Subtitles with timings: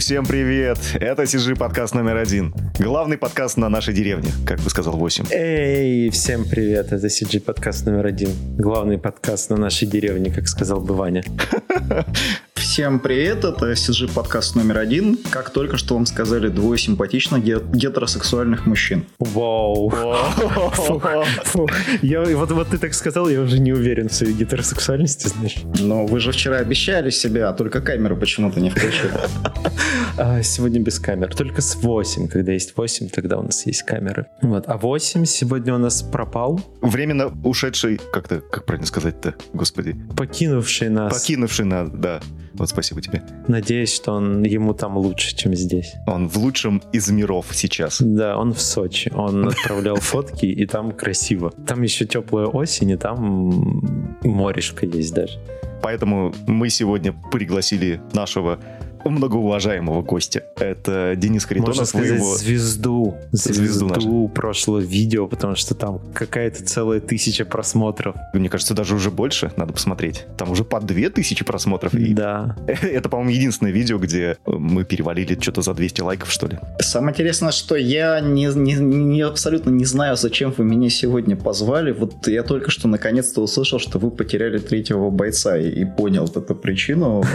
[0.00, 0.78] всем привет!
[0.94, 2.54] Это CG подкаст номер один.
[2.78, 5.26] Главный подкаст на нашей деревне, как бы сказал 8.
[5.30, 6.90] Эй, всем привет!
[6.90, 8.30] Это CG подкаст номер один.
[8.56, 11.22] Главный подкаст на нашей деревне, как сказал бы Ваня.
[12.70, 15.18] Всем привет, это CG подкаст номер один.
[15.30, 19.06] Как только что вам сказали двое симпатичных гетеросексуальных мужчин.
[19.18, 19.92] Вау.
[22.00, 25.56] Я, вот, вот ты так сказал, я уже не уверен в своей гетеросексуальности, знаешь.
[25.80, 29.14] Но вы же вчера обещали себя, а только камеру почему-то не включили.
[30.16, 32.28] А, сегодня без камер, только с 8.
[32.28, 34.26] Когда есть 8, тогда у нас есть камеры.
[34.42, 34.64] Вот.
[34.68, 36.60] А 8 сегодня у нас пропал.
[36.82, 39.96] Временно ушедший, как-то, как правильно сказать-то, господи?
[40.16, 41.12] Покинувший нас.
[41.12, 42.20] Покинувший нас, да.
[42.60, 43.22] Вот спасибо тебе.
[43.48, 45.94] Надеюсь, что он ему там лучше, чем здесь.
[46.06, 48.02] Он в лучшем из миров сейчас.
[48.02, 49.10] Да, он в Сочи.
[49.14, 51.54] Он отправлял фотки, и там красиво.
[51.66, 53.82] Там еще теплая осень, и там
[54.22, 55.38] морешка есть даже.
[55.80, 58.58] Поэтому мы сегодня пригласили нашего
[59.04, 60.44] многоуважаемого гостя.
[60.56, 61.76] Это Денис Харитонов.
[61.76, 62.36] Можно сказать, его...
[62.36, 63.16] звезду.
[63.32, 68.16] Звезду, звезду прошлого видео, потому что там какая-то целая тысяча просмотров.
[68.34, 69.52] Мне кажется, даже уже больше.
[69.56, 70.26] Надо посмотреть.
[70.36, 71.94] Там уже по две тысячи просмотров.
[71.94, 72.56] И да.
[72.66, 76.58] Это, по-моему, единственное видео, где мы перевалили что-то за 200 лайков, что ли.
[76.80, 81.92] Самое интересное, что я не, не, не абсолютно не знаю, зачем вы меня сегодня позвали.
[81.92, 86.54] Вот я только что наконец-то услышал, что вы потеряли третьего бойца и, и понял эту
[86.54, 87.24] причину.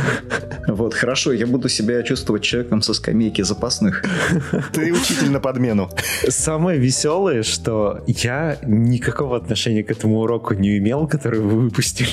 [0.68, 4.04] Вот, хорошо, я буду себя чувствовать человеком со скамейки запасных.
[4.74, 5.90] Ты учитель на подмену.
[6.28, 12.10] Самое веселое, что я никакого отношения к этому уроку не имел, который вы выпустили.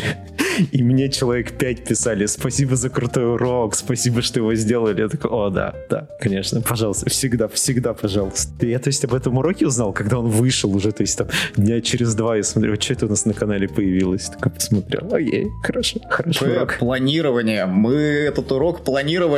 [0.71, 5.01] И мне человек пять писали, спасибо за крутой урок, спасибо, что его сделали.
[5.01, 8.67] Я такой, о, да, да, конечно, пожалуйста, всегда, всегда, пожалуйста.
[8.67, 11.81] Я, то есть, об этом уроке узнал, когда он вышел уже, то есть, там, дня
[11.81, 14.27] через два я смотрю, что это у нас на канале появилось.
[14.27, 16.45] Такой посмотрел, окей, хорошо, хорошо.
[16.45, 16.77] Урок.
[16.79, 17.67] Планирование.
[17.67, 19.32] Мы этот урок планировали,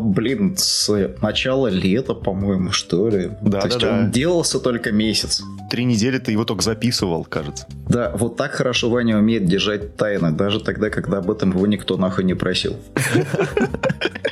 [0.00, 0.88] блин, с
[1.20, 3.30] начала лета, по-моему, что ли.
[3.40, 3.98] Да, то да, есть, да.
[3.98, 5.42] он делался только месяц.
[5.70, 7.66] Три недели ты его только записывал, кажется.
[7.88, 11.96] Да, вот так хорошо Ваня умеет держать тайны даже тогда, когда об этом его никто
[11.96, 12.76] нахуй не просил.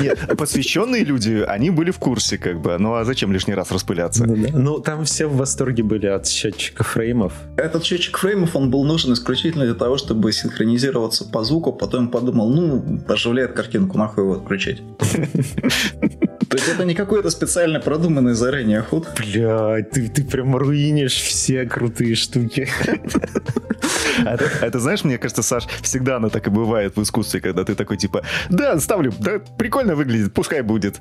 [0.00, 2.76] Нет, посвященные люди, они были в курсе, как бы.
[2.78, 4.26] Ну а зачем лишний раз распыляться?
[4.26, 4.48] Ну, да.
[4.52, 7.32] ну там все в восторге были от счетчика фреймов.
[7.56, 11.72] Этот счетчик фреймов, он был нужен исключительно для того, чтобы синхронизироваться по звуку.
[11.72, 14.82] Потом подумал, ну, оживляет картинку, нахуй его отключать.
[16.48, 19.08] То есть это не какой-то специально продуманный заранее ход.
[19.18, 22.68] Блядь, ты, ты прям руинишь все крутые штуки.
[24.24, 27.64] А это, это, знаешь, мне кажется, Саш, всегда оно так и бывает в искусстве, когда
[27.64, 31.00] ты такой, типа, да, ставлю, да, прикольно выглядит, пускай будет.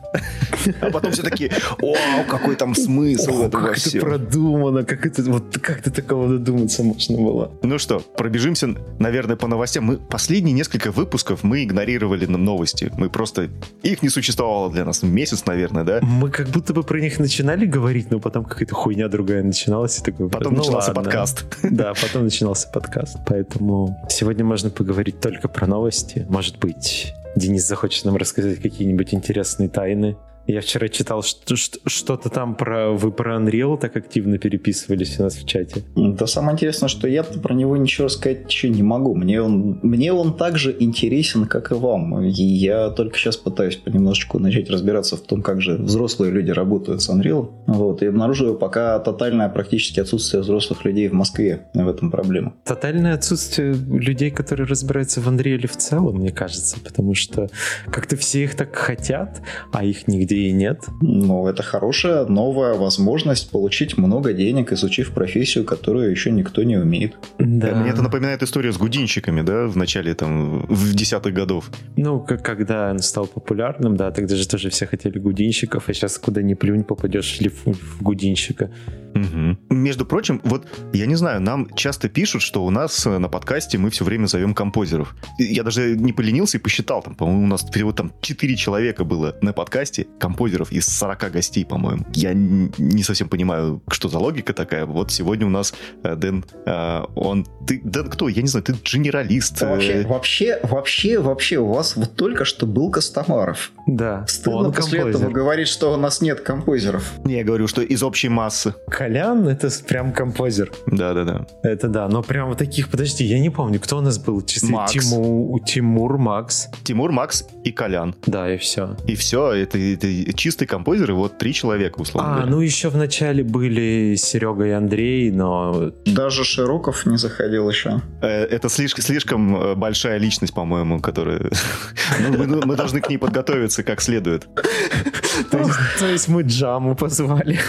[0.81, 5.57] А потом все такие, вау, какой там смысл О, как это продумано, как это, вот
[5.57, 7.51] как ты такого додуматься можно было.
[7.63, 9.85] Ну что, пробежимся, наверное, по новостям.
[9.85, 12.91] Мы последние несколько выпусков мы игнорировали новости.
[12.97, 13.49] Мы просто...
[13.83, 15.99] Их не существовало для нас месяц, наверное, да?
[16.01, 19.99] Мы как будто бы про них начинали говорить, но потом какая-то хуйня другая начиналась.
[19.99, 21.03] И такой, Потом ну начинался ладно.
[21.03, 21.45] подкаст.
[21.63, 23.17] Да, потом начинался подкаст.
[23.27, 26.25] Поэтому сегодня можно поговорить только про новости.
[26.29, 30.17] Может быть, Денис захочет нам рассказать какие-нибудь интересные тайны.
[30.47, 32.91] Я вчера читал что- что- что-то там про...
[32.91, 35.83] Вы про Unreal так активно переписывались у нас в чате.
[35.95, 39.13] Да самое интересное, что я про него ничего рассказать еще не могу.
[39.13, 42.23] Мне он, мне он так же интересен, как и вам.
[42.23, 47.01] И я только сейчас пытаюсь понемножечку начать разбираться в том, как же взрослые люди работают
[47.01, 47.51] с Unreal.
[47.67, 51.67] Вот, и обнаруживаю пока тотальное практически отсутствие взрослых людей в Москве.
[51.73, 52.53] В этом проблема.
[52.63, 57.49] Тотальное отсутствие людей, которые разбираются в Unreal в целом, мне кажется, потому что
[57.91, 59.41] как-то все их так хотят,
[59.73, 60.85] а их нигде и нет.
[61.01, 67.15] Но это хорошая новая возможность получить много денег, изучив профессию, которую еще никто не умеет.
[67.39, 67.75] Да.
[67.75, 71.69] Мне это напоминает историю с гудинщиками, да, в начале, там, в десятых годов.
[71.95, 76.17] Ну, как, когда он стал популярным, да, тогда же тоже все хотели гудинщиков, а сейчас
[76.17, 78.71] куда ни плюнь, попадешь ли в, в гудинщика.
[79.13, 79.57] Мгм.
[79.69, 83.77] Между прочим, вот я не знаю, нам часто пишут, что у нас э, на подкасте
[83.77, 85.15] мы все время зовем композеров.
[85.39, 89.35] Я даже не поленился и посчитал, там, по-моему, у нас всего там 4 человека было
[89.41, 92.05] на подкасте, композеров из 40 гостей, по-моему.
[92.13, 94.85] Я не совсем понимаю, что за логика такая.
[94.85, 97.45] Вот сегодня у нас э, Дэн, э, он...
[97.65, 98.27] Ты, Дэн кто?
[98.27, 99.59] Я не знаю, ты генералист.
[99.61, 103.71] Да Вообще, э, вообще, вообще, вообще, у вас вот только что был Костомаров.
[103.87, 105.21] Да, Стыдно он после композер.
[105.21, 107.13] этого говорить, что у нас нет композеров.
[107.25, 108.73] Я говорю, что из общей массы.
[108.89, 110.71] Колян— это прям композер.
[110.87, 111.47] Да-да-да.
[111.63, 114.41] Это да, но прям вот таких, подожди, я не помню, кто у нас был?
[114.41, 114.91] Чисто Макс.
[114.91, 116.67] Тиму- Тимур, Макс.
[116.83, 118.13] Тимур, Макс и Колян.
[118.25, 118.97] Да, и все.
[119.07, 122.51] И все, это, это чистый, чистый композер, и вот три человека, условно А, говоря.
[122.51, 125.91] ну еще в начале были Серега и Андрей, но...
[126.05, 128.01] Даже Широков не заходил еще.
[128.21, 131.39] Э, Это слишком, слишком э, большая личность, по-моему, которая...
[132.19, 134.47] Ну, мы, мы должны к ней подготовиться как следует.
[135.51, 137.59] То есть, мы Джаму позвали.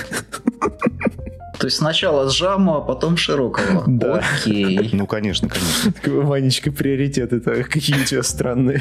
[1.59, 3.85] То есть сначала Джаму, а потом Широкого.
[3.89, 4.23] Да.
[4.37, 4.91] Окей.
[4.93, 5.93] Ну, конечно, конечно.
[5.93, 8.81] Такой, Ванечка, приоритеты-то какие у тебя странные.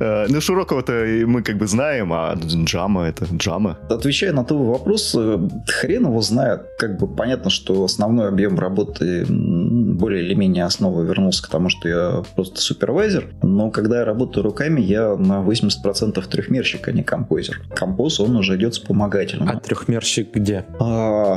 [0.00, 0.92] Э, Ну, Широкого-то
[1.26, 3.78] мы как бы знаем, а Джама это Джама.
[3.90, 6.62] Отвечая на твой вопрос, э, хрен его знает.
[6.78, 11.88] Как бы понятно, что основной объем работы более или менее основа вернулся к тому, что
[11.88, 13.26] я просто супервайзер.
[13.42, 17.60] Но когда я работаю руками, я на 80% трехмерщик, а не композер.
[17.74, 19.50] Композ, он уже идет вспомогательно.
[19.52, 20.64] А трехмерщик где?
[20.80, 21.36] А,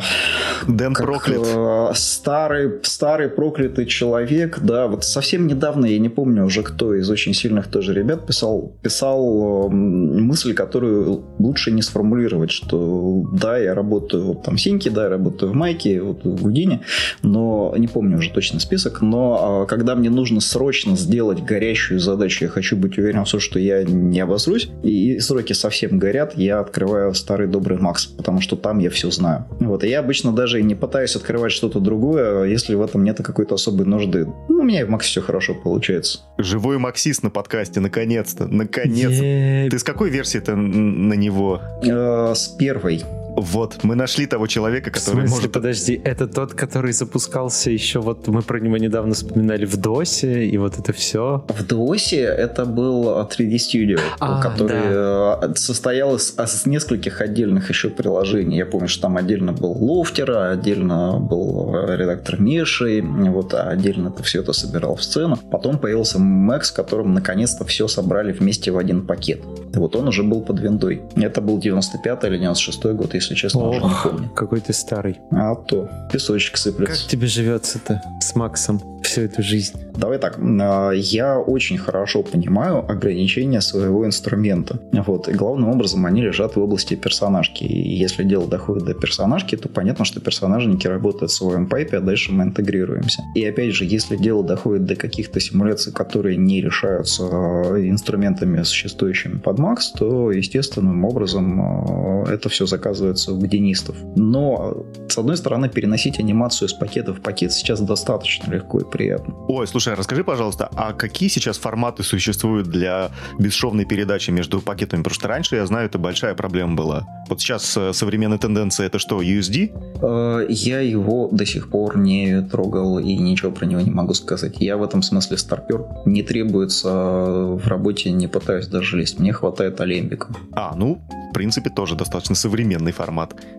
[0.67, 1.47] Дэн как проклят.
[1.47, 7.09] э, старый, старый проклятый человек, да, вот совсем недавно, я не помню уже кто из
[7.09, 13.73] очень сильных тоже ребят писал, писал э, мысль, которую лучше не сформулировать, что да, я
[13.73, 16.81] работаю вот там в Синьке, да, я работаю в Майке, вот в Гудине,
[17.21, 22.45] но не помню уже точно список, но э, когда мне нужно срочно сделать горящую задачу,
[22.45, 26.59] я хочу быть уверен в том, что я не обосрусь, и сроки совсем горят, я
[26.59, 29.45] открываю старый добрый Макс, потому что там я все знаю.
[29.59, 33.55] Вот, и я обычно даже не пытаюсь открывать что-то другое, если в этом нет какой-то
[33.55, 34.27] особой нужды.
[34.49, 36.19] Ну, у меня и в Максе все хорошо получается.
[36.37, 39.23] Живой Максист на подкасте, наконец-то, наконец-то.
[39.23, 41.61] Е- Ты с какой версии-то н- на него?
[41.83, 43.03] Э, с первой.
[43.35, 45.51] Вот, мы нашли того человека, В который смысле, может...
[45.51, 50.57] подожди, это тот, который запускался еще, вот мы про него недавно вспоминали в ДОСе, и
[50.57, 51.43] вот это все.
[51.47, 57.89] В DOS это был 3D Studio, А, который э, состоял из, из нескольких отдельных еще
[57.89, 58.57] приложений.
[58.57, 63.69] Я помню, что там отдельно был Лофтер, а отдельно был э, редактор Миши, вот, а
[63.69, 65.37] отдельно это все это собирал в сцену.
[65.51, 69.41] Потом появился Max, в котором наконец-то все собрали вместе в один пакет.
[69.73, 71.01] И вот он уже был под виндой.
[71.15, 74.29] Это был 95 или 96 год, если честно, уже не Ох, помню.
[74.35, 75.19] какой ты старый.
[75.31, 77.09] А то песочек Как сыплется.
[77.09, 79.77] тебе живется-то с Максом всю эту жизнь?
[79.95, 84.79] Давай так, э, я очень хорошо понимаю ограничения своего инструмента.
[84.91, 87.63] Вот, и главным образом они лежат в области персонажки.
[87.63, 92.01] И если дело доходит до персонажки, то понятно, что персонажники работают в своем пайпе, а
[92.01, 93.21] дальше мы интегрируемся.
[93.35, 99.37] И опять же, если дело доходит до каких-то симуляций, которые не решаются э, инструментами, существующими
[99.37, 102.65] под Max, то естественным образом э, это все
[103.11, 103.95] заказывается у гденистов.
[104.15, 109.33] Но, с одной стороны, переносить анимацию с пакета в пакет сейчас достаточно легко и приятно.
[109.47, 115.03] Ой, слушай, а расскажи, пожалуйста, а какие сейчас форматы существуют для бесшовной передачи между пакетами?
[115.03, 117.07] Потому что раньше, я знаю, это большая проблема была.
[117.29, 119.71] Вот сейчас э, современная тенденция это что, USD?
[120.01, 124.55] Э, Я его до сих пор не трогал и ничего про него не могу сказать.
[124.59, 125.85] Я в этом смысле старпер.
[126.05, 129.19] Не требуется э, в работе, не пытаюсь даже лезть.
[129.19, 130.27] Мне хватает алембика.
[130.53, 133.00] А, ну, в принципе, тоже достаточно современный формат.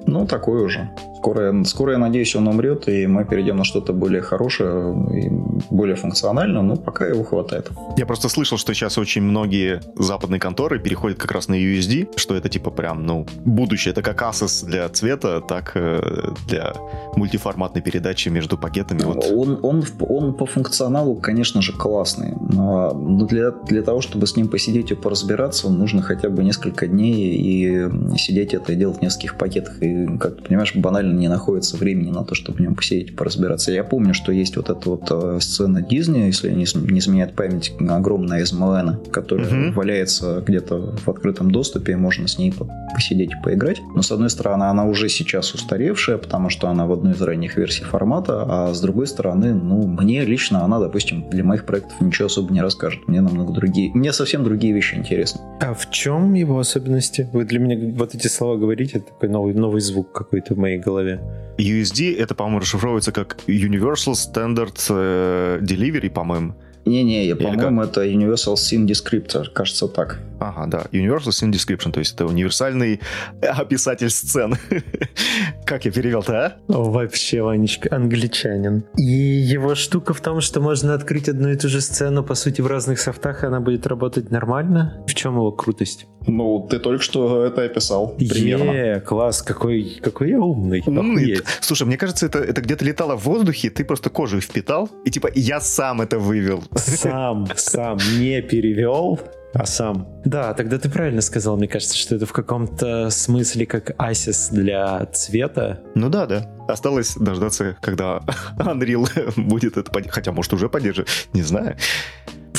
[0.07, 0.91] Ну, такой уже.
[1.19, 5.31] Скоро, скоро, я надеюсь, он умрет, и мы перейдем на что-то более хорошее и
[5.71, 7.71] более функциональное, но пока его хватает.
[7.97, 12.35] Я просто слышал, что сейчас очень многие западные конторы переходят как раз на USD, что
[12.35, 13.93] это типа прям, ну, будущее.
[13.93, 16.75] Это как ASUS для цвета, так э, для
[17.15, 19.03] мультиформатной передачи между пакетами.
[19.03, 19.25] Вот.
[19.33, 22.35] Он, он, он по функционалу, конечно же, классный.
[22.53, 26.87] Но но для, для того, чтобы с ним посидеть и поразбираться, нужно хотя бы несколько
[26.87, 29.83] дней и сидеть это и делать в нескольких пакетах.
[29.83, 33.73] И, как ты понимаешь, банально не находится времени на то, чтобы в нем посидеть поразбираться.
[33.73, 37.73] Я помню, что есть вот эта вот э, сцена Диснея, если не, не изменяет память,
[37.89, 39.73] огромная из Моэна, которая Мгм.
[39.73, 43.81] валяется где-то в открытом доступе, можно с ней по- посидеть и поиграть.
[43.95, 47.57] Но, с одной стороны, она уже сейчас устаревшая, потому что она в одной из ранних
[47.57, 52.27] версий формата, а с другой стороны, ну, мне лично она, допустим, для моих проектов ничего
[52.27, 53.07] особо не расскажет.
[53.09, 53.91] Мне намного другие...
[53.95, 55.41] Мне совсем другие вещи интересны.
[55.61, 57.29] А в чем его особенности?
[57.33, 60.79] Вы для меня вот эти слова говорите, это такой новый, новый звук какой-то в моей
[60.79, 61.21] голове.
[61.59, 66.55] USD это, по-моему, расшифровывается как Universal Standard э, Delivery, по-моему.
[66.85, 70.19] Не-не, я, по-моему, это Universal Scene Descriptor, кажется так.
[70.41, 70.79] Ага, да.
[70.93, 73.01] Universal Scene Description, то есть это универсальный
[73.41, 74.57] описатель сцен.
[75.65, 76.73] Как я перевел-то, а?
[76.73, 78.85] О, вообще, Ванечка, англичанин.
[78.97, 82.61] И его штука в том, что можно открыть одну и ту же сцену, по сути,
[82.61, 85.05] в разных софтах, и она будет работать нормально.
[85.07, 86.07] В чем его крутость?
[86.27, 88.15] Ну, ты только что это описал.
[88.17, 88.71] Примерно.
[88.71, 90.83] Е, класс, какой, какой я умный.
[90.87, 91.39] Умный.
[91.61, 95.31] Слушай, мне кажется, это, это где-то летало в воздухе, ты просто кожу впитал, и типа
[95.35, 96.63] я сам это вывел.
[96.77, 99.21] Сам, сам не перевел,
[99.55, 100.09] а сам.
[100.25, 105.05] Да, тогда ты правильно сказал, мне кажется, что это в каком-то смысле как асис для
[105.07, 105.81] цвета.
[105.95, 106.51] Ну да, да.
[106.69, 108.21] Осталось дождаться, когда
[108.59, 110.15] Unreal будет это поддерживать.
[110.15, 111.11] Хотя, может, уже поддерживает.
[111.33, 111.77] Не знаю.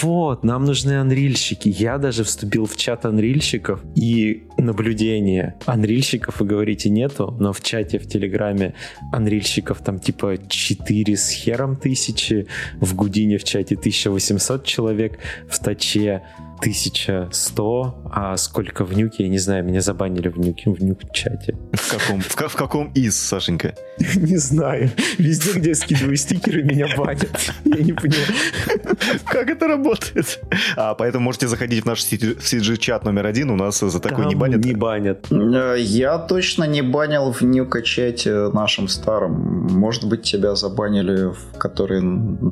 [0.03, 1.69] Вот, нам нужны анрильщики.
[1.69, 7.99] Я даже вступил в чат анрильщиков и наблюдение анрильщиков, вы говорите, нету, но в чате
[7.99, 8.73] в Телеграме
[9.13, 12.47] анрильщиков там типа 4 с хером тысячи,
[12.81, 15.19] в Гудине в чате 1800 человек,
[15.49, 16.21] в Таче
[16.63, 21.57] 1100, а сколько в нюке, я не знаю, меня забанили в нюке, в нюк-чате.
[21.73, 23.75] В каком, в, в каком из, Сашенька?
[24.15, 24.89] Не знаю.
[25.17, 27.53] Везде, где я скидываю стикеры, меня банят.
[27.65, 28.27] Я не понимаю.
[29.25, 30.39] Как это работает?
[30.75, 34.65] А, поэтому можете заходить в наш CG-чат номер один, у нас за такое не банят.
[34.65, 35.31] Не банят.
[35.31, 39.67] Э, я точно не банил в нюка-чате нашим старым.
[39.71, 42.01] Может быть, тебя забанили в который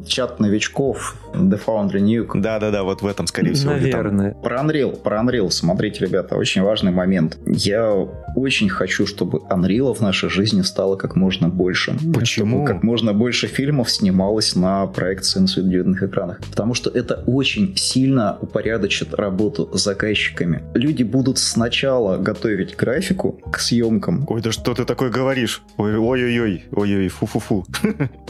[0.06, 2.40] чат новичков, The Foundry Nuke.
[2.40, 3.72] Да-да-да, вот в этом, скорее всего.
[3.72, 4.34] Наверное.
[4.36, 5.50] Про Unreal, про Unreal.
[5.50, 7.38] Смотрите, ребята, очень важный момент.
[7.46, 7.92] Я
[8.36, 11.98] очень хочу, чтобы Unreal в нашей жизни стало как можно больше.
[12.14, 12.66] Почему?
[12.66, 16.40] Чтобы как можно больше фильмов снималось на проекции на светодиодных экранах.
[16.52, 20.64] Потому что это очень сильно упорядочит работу с заказчиками.
[20.74, 24.26] Люди будут сначала готовить графику к съемкам.
[24.30, 25.64] Ой, да что ты такое говоришь?
[25.78, 27.66] Ой-ой-ой, ой-ой, фу-фу-фу.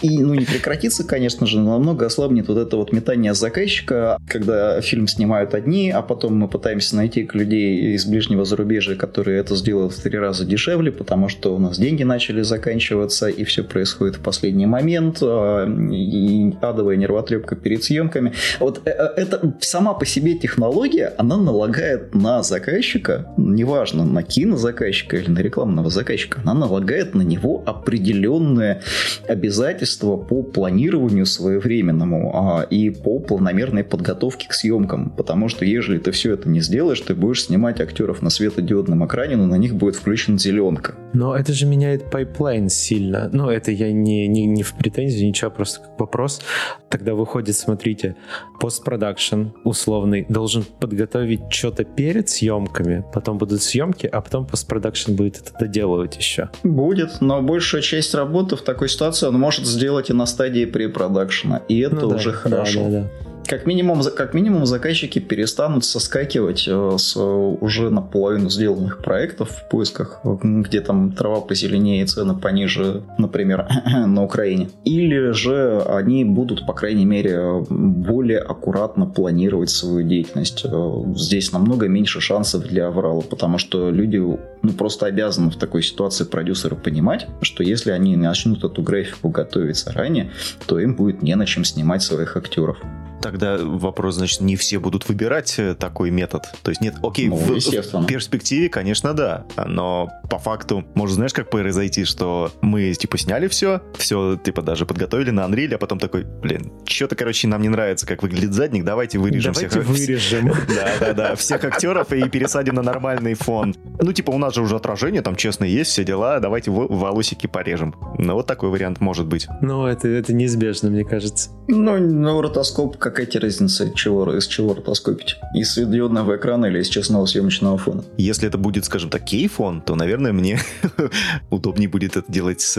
[0.02, 4.80] И, ну, не прекратится, конечно же, но намного ослабнет вот это вот метание заказчика, когда
[4.82, 9.94] фильм снимают одни, а потом мы пытаемся найти людей из ближнего зарубежья, которые это сделают
[9.94, 14.22] в три раза дешевле, потому что у нас деньги начали заканчиваться, и все происходит в
[14.22, 18.34] последний момент, а, и адовая нервотрепка перед съемками.
[18.60, 25.18] Вот э, э, это сама по себе технология, она налагает на заказчика, неважно, на кинозаказчика
[25.18, 28.82] или на рекламного заказчика, она налагает на него определенные
[29.28, 36.12] обязательства по планированию своевременному а, и по планомерной подготовке к съемкам, потому что ежели ты
[36.12, 39.96] все это не сделаешь, ты будешь снимать актеров на светодиодном экране, но на них будет
[39.96, 40.96] включена зеленка.
[41.14, 43.30] Но это же меняет pipeline сильно.
[43.32, 46.42] Ну, это я не, не, не в претензии, ничего, просто как вопрос.
[46.90, 47.56] Тогда выходит,
[47.92, 48.16] смотрите,
[48.60, 55.52] постпродакшн условный должен подготовить что-то перед съемками, потом будут съемки, а потом постпродакшн будет это
[55.60, 56.50] доделывать еще.
[56.64, 61.62] Будет, но большая часть работы в такой ситуации он может сделать и на стадии препродакшена,
[61.68, 62.84] и это ну, уже да, хорошо.
[62.84, 69.00] Да, да, да как минимум, как минимум заказчики перестанут соскакивать э, с уже наполовину сделанных
[69.00, 73.68] проектов в поисках, где там трава позеленее и цены пониже, например,
[74.08, 74.70] на Украине.
[74.86, 80.64] Или же они будут, по крайней мере, более аккуратно планировать свою деятельность.
[80.66, 85.84] Э, здесь намного меньше шансов для аврала, потому что люди ну, просто обязаны в такой
[85.84, 90.32] ситуации продюсеры понимать, что если они начнут эту графику готовить заранее,
[90.68, 92.78] то им будет не на чем снимать своих актеров.
[93.22, 96.44] Тогда вопрос, значит, не все будут выбирать э, такой метод.
[96.64, 99.46] То есть нет, окей, ну, в, в перспективе, конечно, да.
[99.66, 104.86] Но по факту, может, знаешь, как произойти, что мы, типа, сняли все, все, типа, даже
[104.86, 108.84] подготовили на Unreal, а потом такой, блин, что-то, короче, нам не нравится, как выглядит задник,
[108.84, 109.86] давайте вырежем давайте всех.
[109.86, 110.48] вырежем.
[110.68, 113.76] Да-да-да, всех актеров и пересадим на нормальный фон.
[114.00, 117.96] Ну, типа, у нас же уже отражение, там, честно, есть, все дела, давайте волосики порежем.
[118.18, 119.48] Ну, вот такой вариант может быть.
[119.62, 121.50] Ну, это, это неизбежно, мне кажется.
[121.68, 125.38] Ну, ну, ротоскоп, как какая тебе разница, чего, из чего ротоскопить?
[125.54, 128.04] Из светодиодного экрана или из честного съемочного фона?
[128.18, 130.60] Если это будет, скажем так, кей-фон, то, наверное, мне
[131.50, 132.78] удобнее будет это делать с,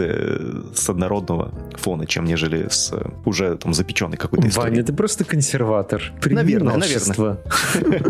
[0.74, 2.92] с однородного фона, чем нежели с
[3.24, 4.70] уже там запеченной какой-то историей.
[4.70, 6.12] Ваня, ты просто консерватор.
[6.24, 7.38] наверное, наверное.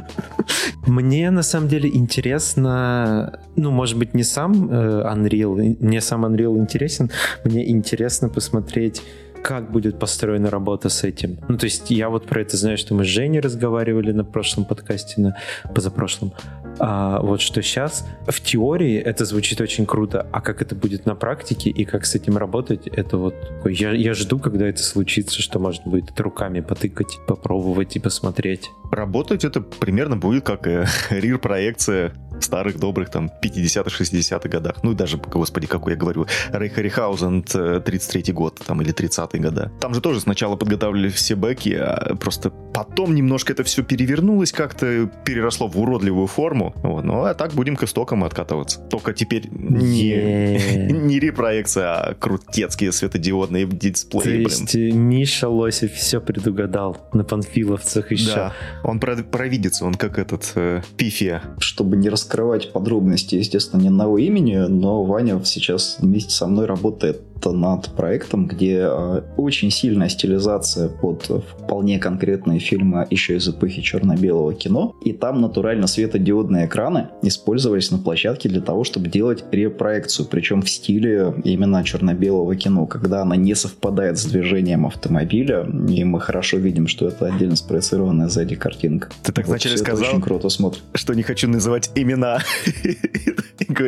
[0.86, 6.56] Мне на самом деле интересно, ну, может быть, не сам э, Unreal, мне сам Unreal
[6.58, 7.10] интересен,
[7.44, 9.02] мне интересно посмотреть
[9.42, 11.38] как будет построена работа с этим.
[11.48, 14.64] Ну, то есть я вот про это знаю, что мы с Женей разговаривали на прошлом
[14.64, 15.36] подкасте, на
[15.74, 16.32] позапрошлом.
[16.78, 21.14] А вот что сейчас в теории это звучит очень круто, а как это будет на
[21.14, 23.34] практике и как с этим работать, это вот
[23.64, 28.70] я, я жду, когда это случится, что можно будет руками потыкать, попробовать и посмотреть.
[28.90, 34.82] Работать это примерно будет как э, рир-проекция старых добрых там 50-х, 60-х годах.
[34.82, 39.72] Ну и даже, господи, какой я говорю, Рэй Харрихаузен 33-й год там или 30-е года.
[39.80, 45.10] Там же тоже сначала подготавливали все бэки, а просто потом немножко это все перевернулось как-то,
[45.24, 46.74] переросло в уродливую форму.
[46.82, 47.04] Вот.
[47.04, 48.80] Ну а так будем к истокам откатываться.
[48.80, 54.22] Только теперь не, не репроекция, а крутецкие светодиодные дисплеи.
[54.22, 54.98] То есть блин.
[55.08, 58.34] Миша Лосев все предугадал на панфиловцах еще.
[58.34, 58.52] Да,
[58.84, 61.42] он провидится, он как этот э, Пифия.
[61.58, 67.20] Чтобы не раскрывать подробности, естественно, ни одного имени, но Ваня сейчас вместе со мной работает
[67.50, 74.54] над проектом, где э, очень сильная стилизация под вполне конкретные фильмы еще из эпохи черно-белого
[74.54, 74.94] кино.
[75.04, 80.70] И там натурально светодиодные экраны использовались на площадке для того, чтобы делать репроекцию, причем в
[80.70, 86.86] стиле именно черно-белого кино, когда она не совпадает с движением автомобиля, и мы хорошо видим,
[86.86, 89.08] что это отдельно спроецированная сзади картинка.
[89.22, 90.82] Ты так вот вначале сказал, очень круто смотрит.
[90.94, 92.38] что не хочу называть имена.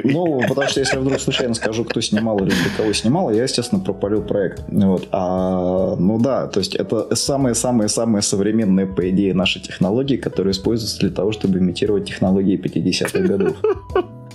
[0.04, 3.43] Ну, потому что если я вдруг случайно скажу, кто снимал или для кого снимал, я,
[3.44, 4.64] естественно, пропалю проект.
[4.68, 5.08] Вот.
[5.12, 11.10] А, ну да, то есть это самые-самые-самые современные, по идее, наши технологии, которые используются для
[11.10, 13.56] того, чтобы имитировать технологии 50-х годов.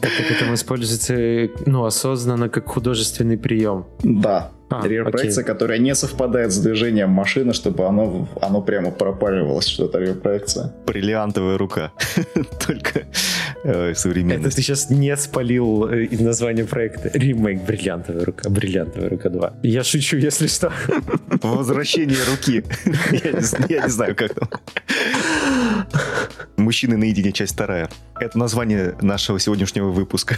[0.02, 3.86] Как это используется ну, осознанно как художественный прием.
[4.02, 9.86] Да, а, репроекция, которая не совпадает с движением машины, чтобы оно, оно прямо пропаливалось, что
[9.86, 10.74] это репроекция.
[10.86, 11.92] Бриллиантовая рука.
[12.68, 13.08] Только
[13.64, 13.94] э.
[13.94, 17.10] Это ты сейчас не спалил э, название проекта.
[17.14, 19.60] Ремейк «Бриллиантовая рука», «Бриллиантовая рука 2».
[19.64, 20.72] Я шучу, если что.
[21.42, 22.64] Возвращение руки.
[23.24, 24.50] Я не, знаю, как там.
[26.58, 27.90] «Мужчины наедине», часть вторая.
[28.20, 30.36] Это название нашего сегодняшнего выпуска.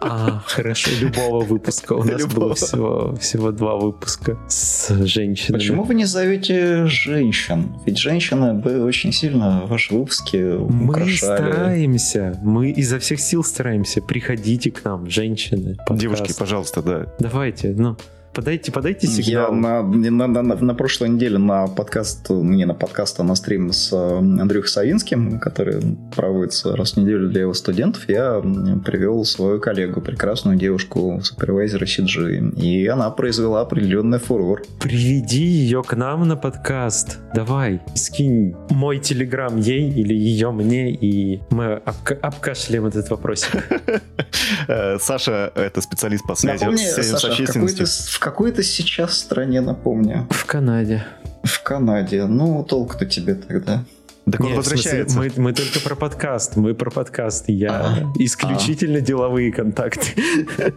[0.00, 1.92] А, хорошо, любого выпуска.
[1.92, 2.40] У нас любого.
[2.40, 5.60] было всего, всего два выпуска с женщинами.
[5.60, 7.74] Почему вы не зовете женщин?
[7.84, 11.10] Ведь женщины бы очень сильно ваши выпуски украшали.
[11.10, 12.40] Мы стараемся.
[12.50, 14.02] Мы изо всех сил стараемся.
[14.02, 15.76] Приходите к нам, женщины.
[15.76, 16.00] Подкаст.
[16.00, 17.06] Девушки, пожалуйста, да.
[17.20, 17.96] Давайте, ну...
[18.32, 19.50] Подайте, подайте сигнал.
[19.50, 23.72] Я на, на, на, на, прошлой неделе на подкаст, не на подкаст, а на стрим
[23.72, 25.82] с э, Андрюхой Савинским, который
[26.14, 28.40] проводится раз в неделю для его студентов, я
[28.84, 34.62] привел свою коллегу, прекрасную девушку, супервайзера CG, и она произвела определенный фурор.
[34.80, 37.18] Приведи ее к нам на подкаст.
[37.34, 41.82] Давай, скинь мой телеграм ей или ее мне, и мы
[42.22, 43.50] обкашляем этот вопросик.
[44.68, 47.86] Э, Саша— это специалист по связи с общественностью
[48.20, 50.28] какой-то сейчас стране, напомню.
[50.30, 51.04] В Канаде.
[51.42, 52.26] В Канаде.
[52.26, 53.82] Ну, толк-то тебе тогда.
[54.30, 55.14] Так Нет, он возвращается.
[55.16, 56.56] Смысле, мы, мы только про подкаст.
[56.56, 57.46] Мы про подкаст.
[57.48, 59.00] Я а, исключительно а.
[59.00, 60.22] деловые контакты.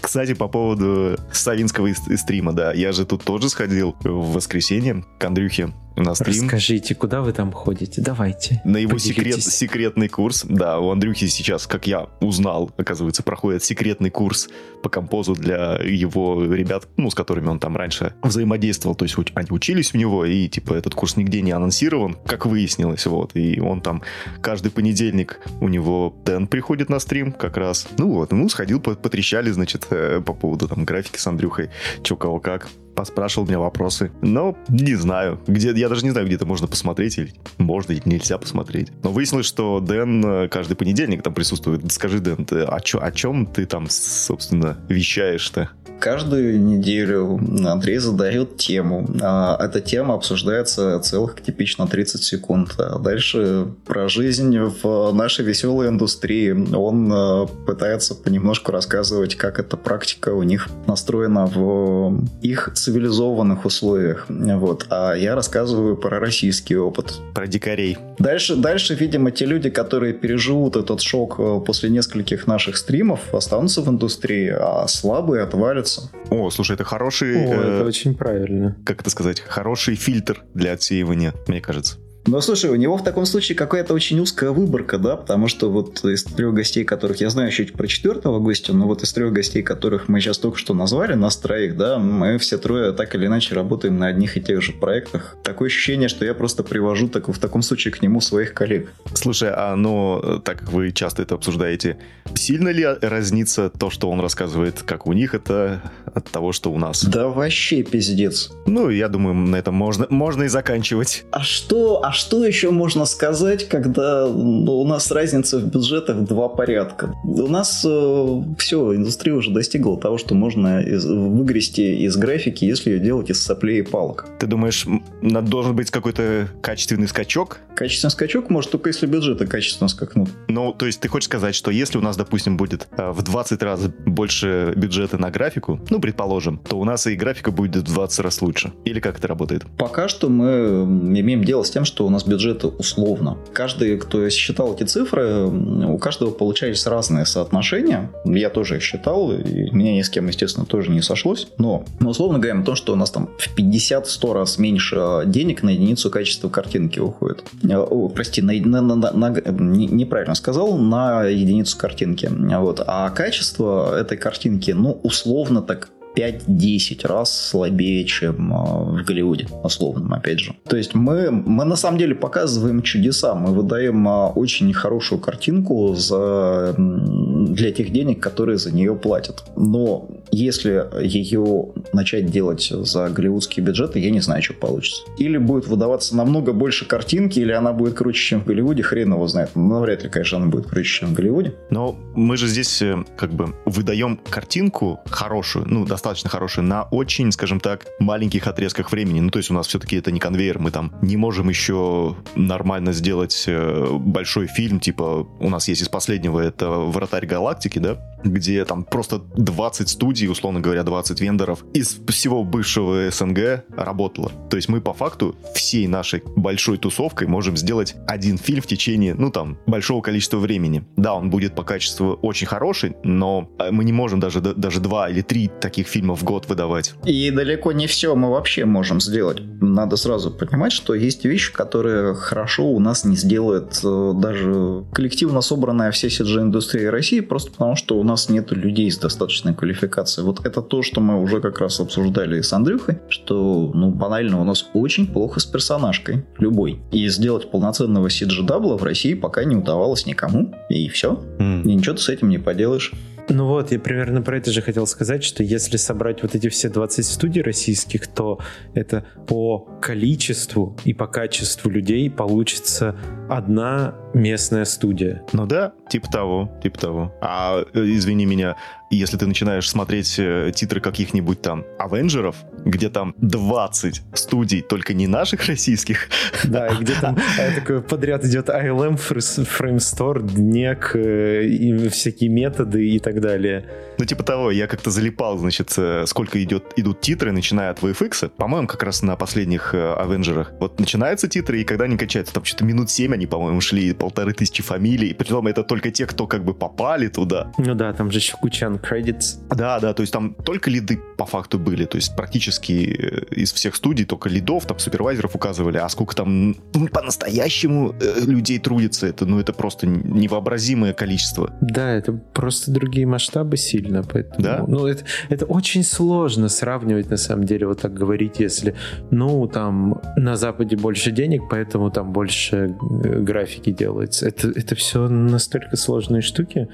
[0.00, 5.72] Кстати, по поводу Савинского стрима, да, я же тут тоже сходил в воскресенье к Андрюхе
[5.96, 6.44] на стрим.
[6.44, 8.00] Расскажите, куда вы там ходите?
[8.00, 8.60] Давайте.
[8.64, 10.44] На его секрет, секретный курс.
[10.48, 14.48] Да, у Андрюхи сейчас, как я узнал, оказывается, проходит секретный курс
[14.82, 18.94] по композу для его ребят, ну, с которыми он там раньше взаимодействовал.
[18.94, 23.06] То есть они учились у него, и, типа, этот курс нигде не анонсирован, как выяснилось,
[23.06, 23.34] вот.
[23.34, 24.02] И он там
[24.40, 27.88] каждый понедельник у него Дэн приходит на стрим как раз.
[27.98, 31.70] Ну вот, ну, сходил, потрещали, значит, э, по поводу там графики с Андрюхой,
[32.02, 34.10] чё кого как поспрашивал меня вопросы.
[34.22, 35.38] Но не знаю.
[35.46, 38.88] Где, я даже не знаю, где это можно посмотреть, или можно, или нельзя посмотреть.
[39.04, 41.92] Но выяснилось, что Дэн э, каждый понедельник там присутствует.
[41.92, 45.70] Скажи, Дэн, ты, о, чё, о чем ты там, собственно, вещаешь-то?
[45.98, 49.08] Каждую неделю Андрей задает тему.
[49.22, 52.74] А эта тема обсуждается целых типично 30 секунд.
[52.78, 56.74] А дальше про жизнь в нашей веселой индустрии.
[56.74, 64.26] Он э, пытается понемножку рассказывать, как эта практика у них настроена в их цивилизованных условиях.
[64.28, 64.86] Вот.
[64.90, 67.14] А я рассказываю про российский опыт.
[67.34, 67.98] Про дикарей.
[68.18, 73.82] Дальше, дальше, видимо, те люди, которые переживут этот шок э, после нескольких наших стримов, останутся
[73.82, 76.10] в индустрии, а слабые отвалятся.
[76.30, 77.34] О, слушай, это хороший...
[77.36, 78.76] О, э, это очень правильно.
[78.84, 79.40] Как это сказать?
[79.40, 81.96] Хороший фильтр для отсеивания, мне кажется.
[82.26, 86.04] Но слушай, у него в таком случае какая-то очень узкая выборка, да, потому что вот
[86.04, 89.62] из трех гостей, которых я знаю чуть про четвертого гостя, но вот из трех гостей,
[89.62, 93.54] которых мы сейчас только что назвали, нас троих, да, мы все трое так или иначе
[93.54, 95.36] работаем на одних и тех же проектах.
[95.42, 98.92] Такое ощущение, что я просто привожу так, в таком случае к нему своих коллег.
[99.14, 101.98] Слушай, а ну, так как вы часто это обсуждаете,
[102.34, 105.82] сильно ли разнится то, что он рассказывает, как у них, это
[106.14, 107.04] от того, что у нас?
[107.04, 108.50] Да вообще пиздец.
[108.66, 111.24] Ну, я думаю, на этом можно, можно и заканчивать.
[111.30, 116.48] А что, а что еще можно сказать, когда ну, у нас разница в бюджетах два
[116.48, 117.14] порядка?
[117.24, 122.90] У нас э, все, индустрия уже достигла того, что можно из, выгрести из графики, если
[122.90, 124.26] ее делать из соплей и палок.
[124.38, 124.86] Ты думаешь,
[125.22, 127.60] должен быть какой-то качественный скачок?
[127.74, 130.30] Качественный скачок может только если бюджеты качественно скакнут.
[130.48, 133.62] Ну, то есть ты хочешь сказать, что если у нас, допустим, будет э, в 20
[133.62, 138.20] раз больше бюджета на графику, ну, предположим, то у нас и графика будет в 20
[138.20, 138.72] раз лучше.
[138.84, 139.64] Или как это работает?
[139.76, 140.84] Пока что мы
[141.20, 143.36] имеем дело с тем, что у нас бюджеты условно.
[143.52, 148.10] Каждый, кто считал эти цифры, у каждого получались разные соотношения.
[148.24, 151.48] Я тоже их считал, и меня ни с кем, естественно, тоже не сошлось.
[151.58, 155.62] Но мы условно говорим о том, что у нас там в 50-100 раз меньше денег
[155.62, 157.44] на единицу качества картинки уходит.
[157.68, 162.30] О, прости, на, на, на, на, неправильно сказал, на единицу картинки.
[162.30, 162.82] Вот.
[162.86, 170.40] А качество этой картинки, ну, условно так 5-10 раз слабее, чем в Голливуде, условном, опять
[170.40, 170.54] же.
[170.68, 176.74] То есть мы, мы на самом деле показываем чудеса, мы выдаем очень хорошую картинку за,
[176.76, 179.44] для тех денег, которые за нее платят.
[179.56, 185.02] Но если ее начать делать за голливудские бюджеты, я не знаю, что получится.
[185.18, 189.26] Или будет выдаваться намного больше картинки, или она будет круче, чем в Голливуде, хрен его
[189.26, 189.50] знает.
[189.54, 191.54] Ну, вряд ли, конечно, она будет круче, чем в Голливуде.
[191.70, 197.32] Но мы же здесь э, как бы выдаем картинку хорошую, ну, достаточно хорошую, на очень,
[197.32, 199.20] скажем так, маленьких отрезках времени.
[199.20, 202.92] Ну, то есть у нас все-таки это не конвейер, мы там не можем еще нормально
[202.92, 208.64] сделать э, большой фильм, типа у нас есть из последнего, это «Вратарь галактики», да, где
[208.64, 214.32] там просто 20 студий, условно говоря, 20 вендоров из всего бывшего СНГ работало.
[214.50, 219.14] То есть мы по факту всей нашей большой тусовкой можем сделать один фильм в течение,
[219.14, 220.84] ну там, большого количества времени.
[220.96, 225.08] Да, он будет по качеству очень хороший, но э, мы не можем даже, даже два
[225.08, 226.94] или три таких фильма в год выдавать.
[227.04, 229.38] И далеко не все мы вообще можем сделать.
[229.60, 235.40] Надо сразу понимать, что есть вещи, которые хорошо у нас не сделает э, даже коллективно
[235.40, 240.05] собранная вся CG-индустрия России, просто потому что у нас нет людей с достаточной квалификацией.
[240.18, 244.44] Вот это то, что мы уже как раз обсуждали с Андрюхой, что, ну, банально, у
[244.44, 246.80] нас очень плохо с персонажкой, любой.
[246.92, 251.22] И сделать полноценного CG-дабла в России пока не удавалось никому, и все.
[251.38, 251.62] Mm.
[251.62, 252.92] И ничего ты с этим не поделаешь.
[253.28, 256.68] Ну вот, я примерно про это же хотел сказать, что если собрать вот эти все
[256.68, 258.38] 20 студий российских, то
[258.74, 262.96] это по количеству и по качеству людей получится
[263.28, 265.22] одна местная студия.
[265.32, 267.14] Ну да, типа того, типа того.
[267.20, 268.56] А, э, извини меня,
[268.90, 272.36] если ты начинаешь смотреть э, титры каких-нибудь там Авенджеров,
[272.66, 276.08] где там 20 студий, только не наших российских.
[276.44, 282.98] Да, и где там э, такой подряд идет ILM, Framestore, DNEC, и всякие методы и
[282.98, 283.64] так далее.
[283.98, 285.74] Ну, типа того, я как-то залипал, значит,
[286.06, 290.52] сколько идет, идут титры, начиная от VFX, по-моему, как раз на последних Авенджерах.
[290.60, 294.34] Вот начинаются титры, и когда они качаются, там что-то минут 7 они, по-моему, шли, полторы
[294.34, 297.52] тысячи фамилий, притом это только те, кто как бы попали туда.
[297.58, 299.38] Ну да, там же еще куча credits.
[299.54, 303.52] Да, да, то есть там только лиды по факту были, то есть практически э, из
[303.52, 306.56] всех студий только лидов, там супервайзеров указывали, а сколько там
[306.92, 311.50] по-настоящему э, людей трудится, это, ну, это просто невообразимое количество.
[311.60, 314.64] Да, это просто другие масштабы сильно, поэтому, да?
[314.66, 318.74] ну, это, это очень сложно сравнивать, на самом деле, вот так говорить, если,
[319.10, 322.56] ну, там, на Западе больше денег, поэтому там больше
[323.04, 324.28] э, графики делается.
[324.28, 326.68] Это, это все настолько сложные штуки,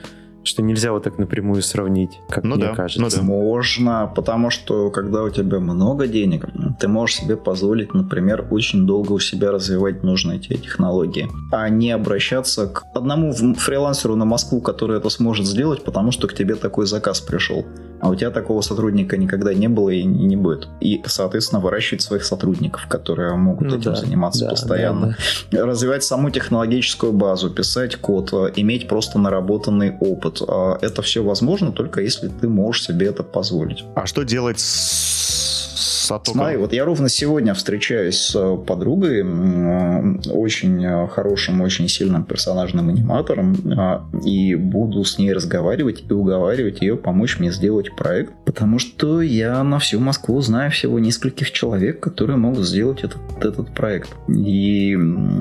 [0.45, 3.01] что нельзя вот так напрямую сравнить, как ну мне да, кажется.
[3.01, 3.23] Ну да.
[3.23, 6.47] Можно, потому что когда у тебя много денег,
[6.79, 11.91] ты можешь себе позволить, например, очень долго у себя развивать нужные тебе технологии, а не
[11.91, 16.87] обращаться к одному фрилансеру на Москву, который это сможет сделать, потому что к тебе такой
[16.87, 17.65] заказ пришел.
[18.01, 20.67] А у тебя такого сотрудника никогда не было и не будет.
[20.81, 25.17] И, соответственно, выращивать своих сотрудников, которые могут ну, этим да, заниматься да, постоянно.
[25.53, 25.67] Да, да.
[25.67, 30.32] Развивать саму технологическую базу, писать код, э, иметь просто наработанный опыт.
[30.47, 33.85] А это все возможно только если ты можешь себе это позволить.
[33.95, 35.53] А что делать с
[36.03, 36.33] Сатока.
[36.33, 42.89] Смотри, вот я ровно сегодня встречаюсь с э, подругой, очень э, хорошим, очень сильным персонажным
[42.89, 48.79] аниматором, а, и буду с ней разговаривать и уговаривать ее помочь мне сделать проект, потому
[48.79, 54.11] что я на всю Москву знаю всего нескольких человек, которые могут сделать этот, этот проект.
[54.29, 54.95] И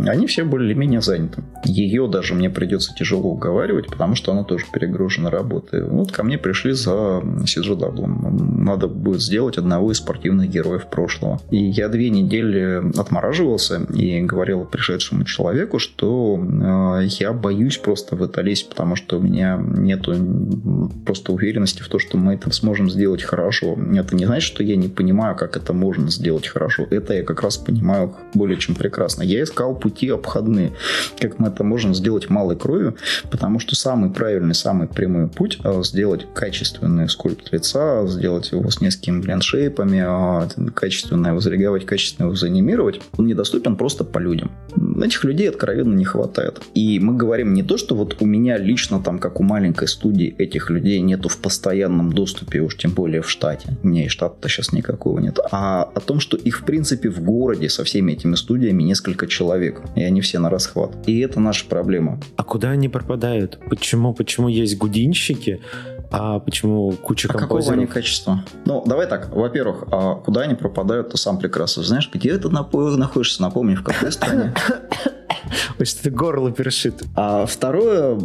[0.08, 1.44] они все более-менее заняты.
[1.66, 5.84] Ее даже мне придется тяжело уговаривать, потому что она тоже перегружена работой.
[5.84, 11.42] Вот ко мне пришли за CG Надо будет сделать одного из спортивных героев прошлого.
[11.52, 18.24] И я две недели отмораживался и говорил пришедшему человеку, что э, я боюсь просто в
[18.24, 20.08] это лезть, потому что у меня нет
[21.06, 23.78] просто уверенности в том, что мы это сможем сделать хорошо.
[23.96, 26.88] Это не значит, что я не понимаю, как это можно сделать хорошо.
[26.90, 29.24] Это я как раз понимаю более чем прекрасно.
[29.24, 30.74] Я искал пути обходные,
[31.20, 32.96] как мы это можем сделать малой кровью,
[33.30, 38.82] потому что самый правильный, самый прямой путь э, сделать качественный скульпт лица, сделать его с
[38.82, 44.52] несколькими блендшейпами, э, качественно его зарегировать, качественно его заанимировать, он недоступен просто по людям.
[45.04, 46.62] Этих людей откровенно не хватает.
[46.74, 50.36] И мы говорим не то, что вот у меня лично там, как у маленькой студии,
[50.38, 53.78] этих людей нету в постоянном доступе, уж тем более в штате.
[53.84, 55.40] У меня и штата-то сейчас никакого нет.
[55.52, 59.82] А о том, что их в принципе в городе со всеми этими студиями несколько человек.
[59.96, 60.92] И они все на расхват.
[61.08, 62.20] И это наша проблема.
[62.36, 63.60] А куда они пропадают?
[63.70, 64.14] Почему?
[64.14, 65.62] Почему есть гудинщики,
[66.12, 67.66] а почему куча а композиторов?
[67.66, 68.44] какого они качества?
[68.66, 69.34] Ну, давай так.
[69.34, 72.10] Во-первых, а куда они пропадают, ты сам прекрасно знаешь.
[72.14, 74.54] Где ты находишься, напомни, в какой стране?
[75.78, 77.04] То есть это горло перешит.
[77.16, 78.18] А второе,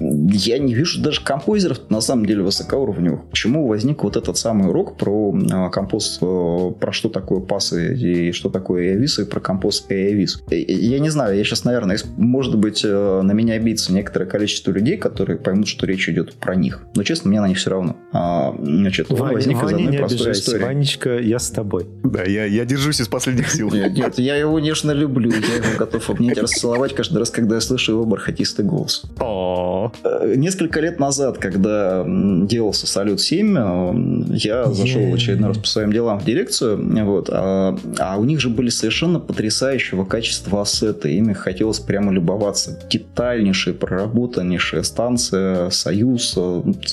[0.00, 3.24] я не вижу даже композеров на самом деле высокоуровневых.
[3.30, 8.32] Почему возник вот этот самый урок про а, композ, э, про что такое пасы и
[8.32, 10.42] что такое AVIS, и про композ AVIS.
[10.50, 14.96] Я не знаю, я сейчас, наверное, может быть, э, на меня обидится некоторое количество людей,
[14.96, 16.86] которые поймут, что речь идет про них.
[17.00, 17.96] Но, честно, мне на них все равно.
[18.12, 20.64] А, значит, Ваня, возник Ваня, из одной не простой истории.
[20.64, 21.86] Ванечка, я с тобой.
[22.04, 23.70] Да, я, я держусь из последних сил.
[23.70, 25.30] Нет, нет, я его нежно люблю.
[25.30, 29.04] Я его готов обнять и расцеловать каждый раз, когда я слышу его бархатистый голос.
[29.18, 35.66] Э, несколько лет назад, когда делался Салют 7, э, я зашел в очередной раз по
[35.66, 41.14] своим делам в дирекцию, вот, а, а у них же были совершенно потрясающего качества ассеты.
[41.16, 42.78] Ими хотелось прямо любоваться.
[42.90, 46.36] Детальнейшая, проработаннейшая станция, Союз.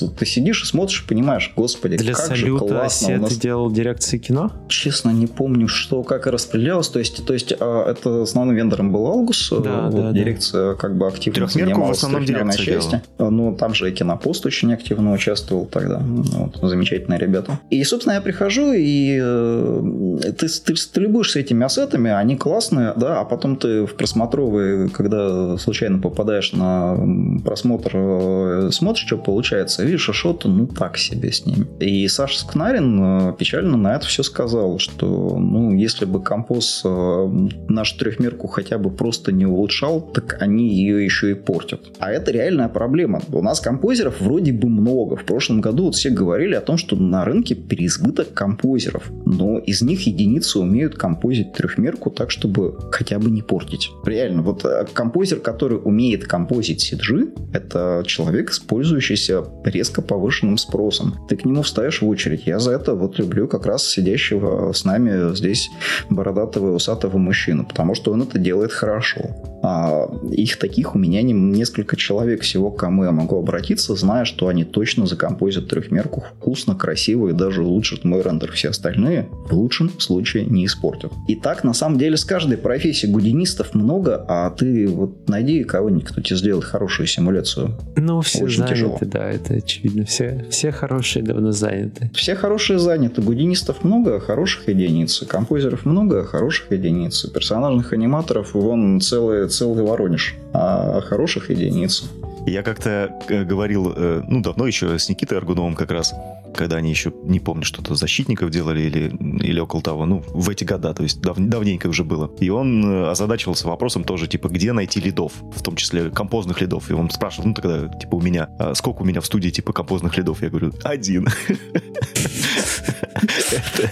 [0.06, 3.36] Ты сидишь и смотришь и понимаешь, господи, Для как салюта же классно у нас...
[3.36, 4.52] делал дирекция кино?
[4.68, 6.88] Честно, не помню, что, как и распределялось.
[6.88, 9.50] То есть, то есть а, это основным вендором был Алгус.
[9.50, 13.02] Да, вот, да, дирекция как бы активно Трехмерку занималась в основном дирекция части.
[13.18, 16.00] Ну, там же и Кинопост очень активно участвовал тогда.
[16.02, 17.58] Вот, замечательные ребята.
[17.70, 23.20] И, собственно, я прихожу, и э, ты, ты, ты любуешься этими ассетами, они классные, да,
[23.20, 26.96] а потом ты в просмотровые, когда случайно попадаешь на
[27.44, 31.66] просмотр, э, смотришь, что получается, видишь, а что-то, ну, так себе с ними.
[31.80, 37.48] И Саша Скнарин э, печально на это все сказал, что, ну, если бы композ э,
[37.68, 41.80] нашу трехмерку хотя бы просто не улучшал, так они ее еще и портят.
[41.98, 43.20] А это реальная проблема.
[43.32, 45.16] У нас композеров вроде бы много.
[45.16, 49.10] В прошлом году вот все говорили о том, что на рынке переизбыток композеров.
[49.24, 53.90] Но из них единицы умеют композить трехмерку так, чтобы хотя бы не портить.
[54.04, 59.42] Реально, вот композер, который умеет композить CG, это человек, использующийся
[59.78, 61.14] резко повышенным спросом.
[61.28, 62.46] Ты к нему встаешь в очередь.
[62.46, 65.70] Я за это вот люблю как раз сидящего с нами здесь
[66.10, 69.36] бородатого усатого мужчину, потому что он это делает хорошо.
[69.62, 74.24] А их таких у меня не, несколько человек всего, к кому я могу обратиться, зная,
[74.24, 78.52] что они точно закомпозят трехмерку вкусно, красиво и даже улучшат мой рендер.
[78.52, 81.12] Все остальные в лучшем случае не испортят.
[81.28, 86.04] И так, на самом деле, с каждой профессии гудинистов много, а ты вот найди кого-нибудь,
[86.04, 87.76] кто тебе сделает хорошую симуляцию.
[87.96, 88.98] Ну, все Очень заняты, тяжело.
[89.02, 90.04] да, это очевидно.
[90.04, 92.10] Все, все хорошие давно заняты.
[92.14, 93.22] Все хорошие заняты.
[93.22, 95.22] Гудинистов много, а хороших единиц.
[95.28, 97.26] Композеров много, а хороших единиц.
[97.32, 100.34] Персонажных аниматоров вон целый, целый Воронеж.
[100.52, 102.04] А хороших единиц.
[102.48, 106.14] Я как-то э, говорил, э, ну, давно еще с Никитой Аргуновым как раз,
[106.54, 110.64] когда они еще, не помню, что-то защитников делали или, или около того, ну, в эти
[110.64, 112.30] года, то есть дав, давненько уже было.
[112.40, 116.90] И он э, озадачивался вопросом тоже, типа, где найти лидов, в том числе композных лидов.
[116.90, 119.72] И он спрашивал, ну, тогда, типа, у меня, а сколько у меня в студии, типа,
[119.72, 120.42] композных лидов?
[120.42, 121.28] Я говорю, один.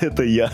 [0.00, 0.50] Это я.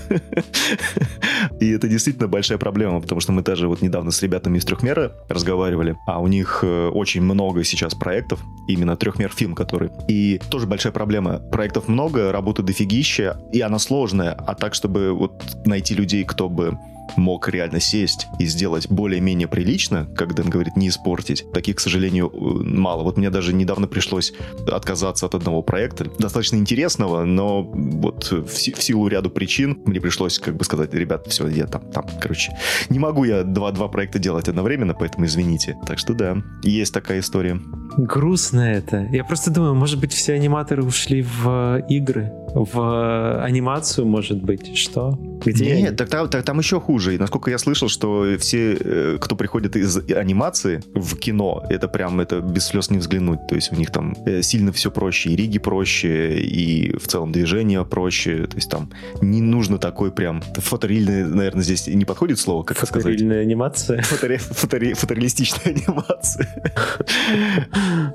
[1.60, 5.12] И это действительно большая проблема, потому что мы даже вот недавно с ребятами из трехмера
[5.28, 9.90] разговаривали, а у них э, очень много сейчас проектов, именно трехмер фильм, который.
[10.08, 11.38] И тоже большая проблема.
[11.38, 16.78] Проектов много, работы дофигища, и она сложная, а так, чтобы вот найти людей, кто бы
[17.16, 21.44] мог реально сесть и сделать более-менее прилично, как Дэн говорит, не испортить.
[21.52, 23.02] Таких, к сожалению, э, мало.
[23.02, 24.32] Вот мне даже недавно пришлось
[24.70, 30.00] отказаться от одного проекта, достаточно интересного, но вот в, си- в силу ряду причин мне
[30.00, 32.52] пришлось как бы сказать, ребят, все, я там, там, короче,
[32.90, 35.76] не могу я два-два проекта делать одновременно, поэтому извините.
[35.86, 37.60] Так что да, есть такая история.
[37.96, 39.06] Грустно это.
[39.12, 41.46] Я просто думаю, может быть, все аниматоры ушли в
[41.78, 44.76] э, игры, в э, анимацию, может быть.
[44.78, 45.18] Что?
[45.44, 47.01] Где Нет, так, там- так там еще хуже.
[47.10, 52.20] И насколько я слышал, что все, э, кто приходит из анимации в кино, это прям
[52.20, 53.46] это без слез не взглянуть.
[53.48, 57.32] То есть у них там э, сильно все проще, и риги проще, и в целом
[57.32, 58.46] движение проще.
[58.46, 63.02] То есть там не нужно такой прям фотореальный, наверное, здесь не подходит слово, как сказать.
[63.02, 64.00] Фотореальная анимация.
[64.02, 66.48] Фотори- фотори- фотореалистичная анимация.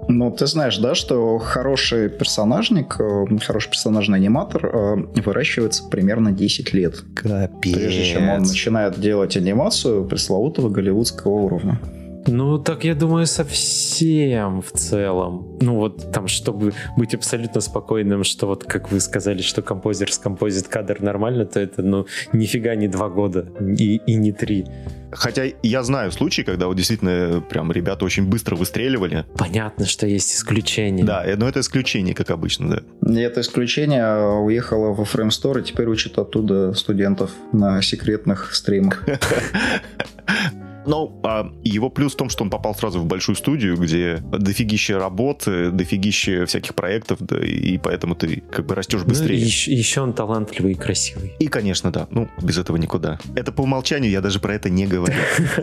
[0.08, 4.68] Ну, ты знаешь, да, что хороший персонажник, э, хороший персонажный аниматор
[5.16, 7.74] выращивается примерно 10 лет, Капец.
[7.74, 11.80] прежде чем он начинает делать анимацию пресловутого голливудского уровня.
[12.28, 15.58] Ну, так я думаю, совсем в целом.
[15.62, 20.68] Ну, вот там, чтобы быть абсолютно спокойным, что вот, как вы сказали, что композер скомпозит
[20.68, 24.66] кадр нормально, то это, ну, нифига не два года и, и не три.
[25.12, 29.26] Хотя я знаю случаи, когда вот действительно прям ребята очень быстро выстреливали.
[29.38, 31.06] Понятно, что есть исключения.
[31.06, 33.22] Да, э, но это исключение, как обычно, да.
[33.22, 39.06] Это исключение уехало во Store и теперь учит оттуда студентов на секретных стримах.
[40.88, 44.98] Ну, а его плюс в том, что он попал сразу в большую студию, где дофигища
[44.98, 49.38] работы, дофигища всяких проектов, да, и поэтому ты как бы растешь быстрее.
[49.38, 51.34] Ну, еще, еще он талантливый и красивый.
[51.40, 52.08] И, конечно, да.
[52.10, 53.20] Ну, без этого никуда.
[53.36, 55.16] Это по умолчанию, я даже про это не говорю.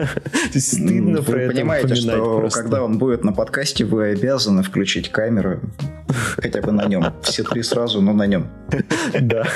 [0.55, 5.61] Стыдно про это понимаете, что когда он будет на подкасте, вы обязаны включить камеру
[6.37, 7.05] хотя бы на нем.
[7.23, 8.49] Все три сразу, но на нем.
[9.21, 9.47] Да,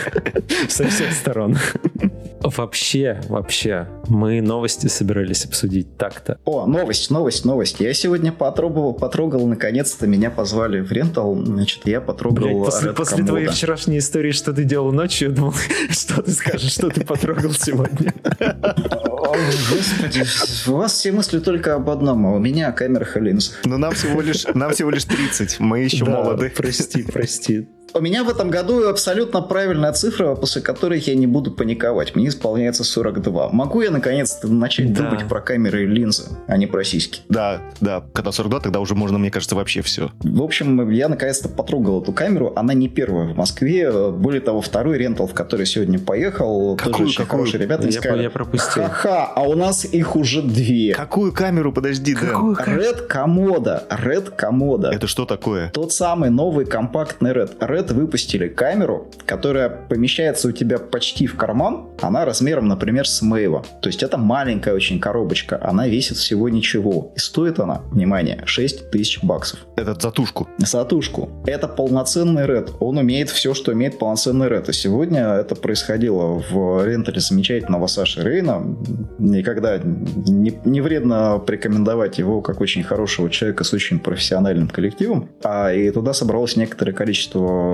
[0.69, 1.59] со всех сторон.
[2.41, 6.39] Вообще, вообще, мы новости собирались обсудить так-то.
[6.45, 7.81] О, новость, новость, новость.
[7.81, 11.35] Я сегодня потрогал, потрогал, наконец-то меня позвали в рентал.
[11.35, 15.55] Значит, я потрогал Блядь, после, после твоей вчерашней истории, что ты делал ночью, я думал,
[15.91, 18.15] что ты скажешь, что ты потрогал сегодня.
[18.39, 20.25] Господи,
[20.69, 23.59] у вас все мысли только об одном, а у меня камера линз.
[23.65, 26.53] Но нам всего лишь, нам всего лишь 30, мы еще молоды.
[26.55, 27.69] Прости, прости.
[27.95, 32.15] У меня в этом году абсолютно правильная цифра, после которой я не буду паниковать.
[32.15, 33.51] Мне исполняется 42.
[33.51, 35.05] Могу я наконец-то начать да.
[35.05, 37.23] думать про камеры и линзы, а не про сиськи?
[37.29, 38.05] Да, да.
[38.13, 40.11] Когда 42, тогда уже можно, мне кажется, вообще все.
[40.21, 42.53] В общем, я наконец-то потрогал эту камеру.
[42.57, 43.91] Она не первая в Москве.
[44.11, 47.41] Более того, второй рентал, в который сегодня поехал, какую, тоже очень какую?
[47.41, 47.87] хорошие ребята.
[47.87, 48.83] Я, сказали, я пропустил.
[48.83, 50.95] Ха-ха, а у нас их уже две.
[50.95, 51.73] Какую камеру?
[51.73, 52.65] Подожди, Какую да.
[52.65, 53.83] Red Komodo.
[53.89, 54.89] Red Komodo.
[54.89, 55.71] Это что такое?
[55.71, 57.59] Тот самый новый компактный Red.
[57.59, 61.89] Red Red выпустили камеру, которая помещается у тебя почти в карман.
[62.01, 63.65] Она размером, например, с Мэйва.
[63.83, 65.59] То есть это маленькая очень коробочка.
[65.63, 67.13] Она весит всего ничего.
[67.17, 69.61] И стоит она, внимание, 6 тысяч баксов.
[69.77, 70.49] Это за тушку?
[70.59, 71.29] За тушку.
[71.47, 72.77] Это полноценный Red.
[72.81, 74.71] Он умеет все, что умеет полноценный Red.
[74.71, 78.77] И сегодня это происходило в рентале замечательного Саши Рейна.
[79.19, 85.31] Никогда не, не вредно порекомендовать его как очень хорошего человека с очень профессиональным коллективом.
[85.45, 87.68] А и туда собралось некоторое количество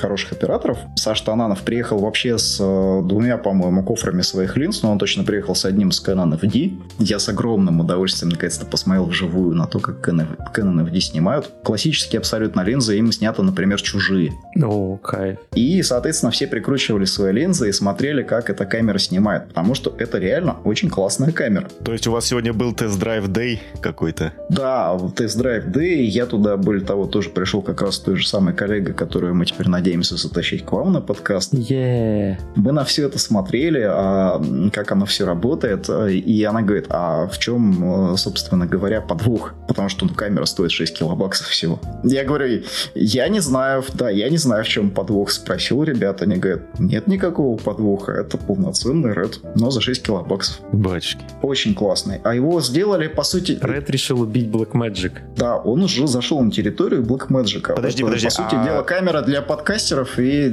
[0.00, 0.78] хороших операторов.
[0.96, 5.54] Саш Тананов приехал вообще с э, двумя, по-моему, кофрами своих линз, но он точно приехал
[5.54, 6.80] с одним с Canon FD.
[6.98, 11.50] Я с огромным удовольствием наконец-то посмотрел вживую на то, как Canon, FD снимают.
[11.64, 14.32] Классические абсолютно линзы, им снято, например, чужие.
[14.62, 15.38] О, кайф.
[15.54, 20.18] И, соответственно, все прикручивали свои линзы и смотрели, как эта камера снимает, потому что это
[20.18, 21.68] реально очень классная камера.
[21.84, 24.32] То есть у вас сегодня был тест-драйв Day какой-то?
[24.48, 26.02] Да, тест-драйв Day.
[26.02, 29.44] Я туда, более того, тоже пришел как раз той же самой коллегой, который которую мы
[29.44, 31.52] теперь надеемся затащить к вам на подкаст.
[31.52, 32.38] Yeah.
[32.56, 37.38] Мы на все это смотрели, а, как оно все работает, и она говорит, а в
[37.38, 39.52] чем, собственно говоря, подвох?
[39.68, 41.78] Потому что ну, камера стоит 6 килобаксов всего.
[42.02, 42.62] Я говорю,
[42.94, 45.32] я не знаю, да, я не знаю, в чем подвох.
[45.32, 50.60] Спросил ребят, они говорят, нет никакого подвоха, это полноценный Red, но за 6 килобаксов.
[50.72, 51.22] Бачки.
[51.42, 52.20] Очень классный.
[52.24, 53.58] А его сделали, по сути...
[53.60, 55.12] Red решил убить Blackmagic.
[55.36, 57.74] Да, он уже зашел на территорию Blackmagic.
[57.74, 58.26] Подожди, подожди.
[58.28, 58.64] По сути а...
[58.64, 60.50] дела, камера камера для подкастеров и,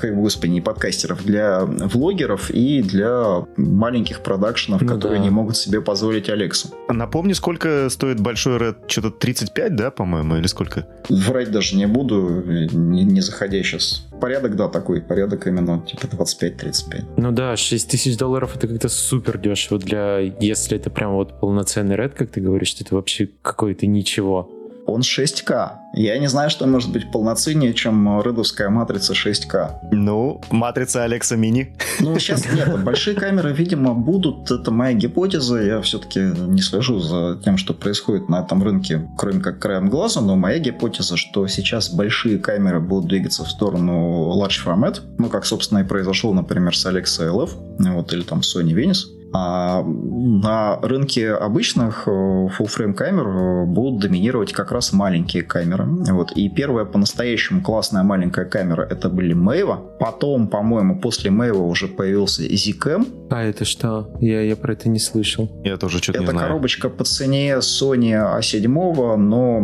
[0.00, 5.24] как господи, не подкастеров, для влогеров и для маленьких продакшенов, ну, которые да.
[5.24, 6.68] не могут себе позволить Алексу.
[6.88, 8.76] Напомни, сколько стоит большой Red?
[8.86, 10.86] Что-то 35, да, по-моему, или сколько?
[11.08, 14.06] Врать даже не буду, не, не заходя сейчас.
[14.20, 17.04] Порядок, да, такой, порядок именно типа 25-35.
[17.16, 21.96] Ну да, 6 тысяч долларов это как-то супер дешево для, если это прям вот полноценный
[21.96, 24.50] Red, как ты говоришь, это вообще какое-то ничего
[24.86, 25.72] он 6К.
[25.94, 29.90] Я не знаю, что может быть полноценнее, чем рыдовская матрица 6К.
[29.92, 31.76] Ну, матрица Алекса Мини.
[32.00, 32.82] Ну, сейчас нет.
[32.82, 34.50] Большие камеры, видимо, будут.
[34.50, 35.60] Это моя гипотеза.
[35.60, 40.20] Я все-таки не слежу за тем, что происходит на этом рынке, кроме как краем глаза.
[40.20, 45.00] Но моя гипотеза, что сейчас большие камеры будут двигаться в сторону large format.
[45.18, 47.50] Ну, как, собственно, и произошло, например, с Alexa LF.
[47.92, 49.19] Вот, или там Sony Venice.
[49.32, 55.86] А на рынке обычных э, full-frame камер э, будут доминировать как раз маленькие камеры.
[55.86, 56.32] Вот.
[56.32, 59.76] И первая по-настоящему классная маленькая камера это были Мэйва.
[60.00, 63.06] Потом, по-моему, после Мэйва уже появился Zcam.
[63.30, 64.10] А это что?
[64.20, 65.48] Я, я про это не слышал.
[65.64, 66.38] Я тоже что-то не знаю.
[66.38, 69.60] Это коробочка по цене Sony A7, но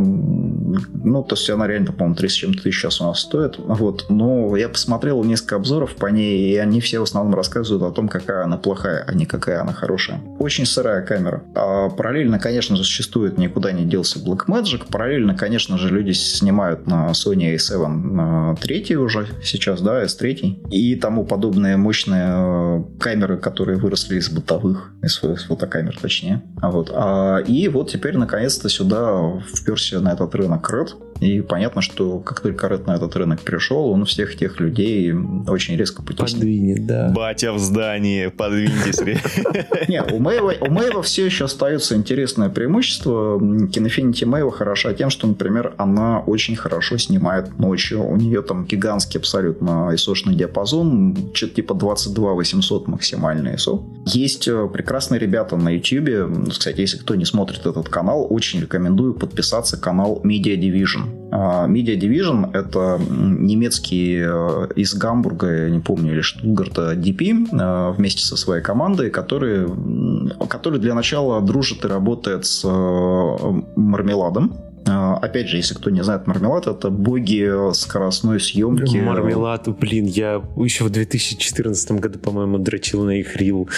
[0.92, 3.56] ну, то есть она реально, по-моему, 30 чем-то тысяч сейчас у нас стоит.
[3.58, 4.06] Вот.
[4.08, 8.08] Но я посмотрел несколько обзоров по ней, и они все в основном рассказывают о том,
[8.08, 10.20] какая она плохая, а не какая она хорошая.
[10.38, 11.42] Очень сырая камера.
[11.54, 14.86] А параллельно, конечно же, существует, никуда не делся Blackmagic.
[14.90, 18.56] Параллельно, конечно же, люди снимают на Sony A7 на
[19.00, 20.68] уже сейчас, да, S3.
[20.70, 26.42] И тому подобные мощные э, камеры, которые выросли из бытовых, из, из фотокамер, точнее.
[26.60, 26.90] А вот.
[26.92, 31.05] А, и вот теперь, наконец-то, сюда вперся на этот рынок Red.
[31.20, 35.76] И понятно, что как только Red на этот рынок пришел, он всех тех людей очень
[35.76, 36.40] резко потеснит.
[36.40, 37.12] Подвинет, да.
[37.14, 39.00] Батя в здании, подвиньтесь.
[39.88, 43.38] Не, у Мэйва, у Мэйва все еще остается интересное преимущество.
[43.68, 48.04] Кинофинити Мэйва хороша тем, что, например, она очень хорошо снимает ночью.
[48.04, 53.82] У нее там гигантский абсолютно ISO-шный диапазон, что-то типа 22 800 максимальный ISO.
[54.06, 56.50] Есть э, прекрасные ребята на YouTube.
[56.50, 61.05] Кстати, если кто не смотрит этот канал, очень рекомендую подписаться канал Media Division.
[61.32, 67.92] А, Media Division— это немецкий э, из Гамбурга, я не помню, или Штутгарта DP э,
[67.92, 69.66] вместе со своей командой, который,
[70.48, 72.64] который для начала дружит и работает с
[73.76, 74.56] Мармеладом.
[74.88, 78.98] А, опять же, если кто не знает, мармелад это боги скоростной съемки.
[78.98, 83.68] Мармелад, блин, я еще в 2014 году, по-моему, дрочил на их рил.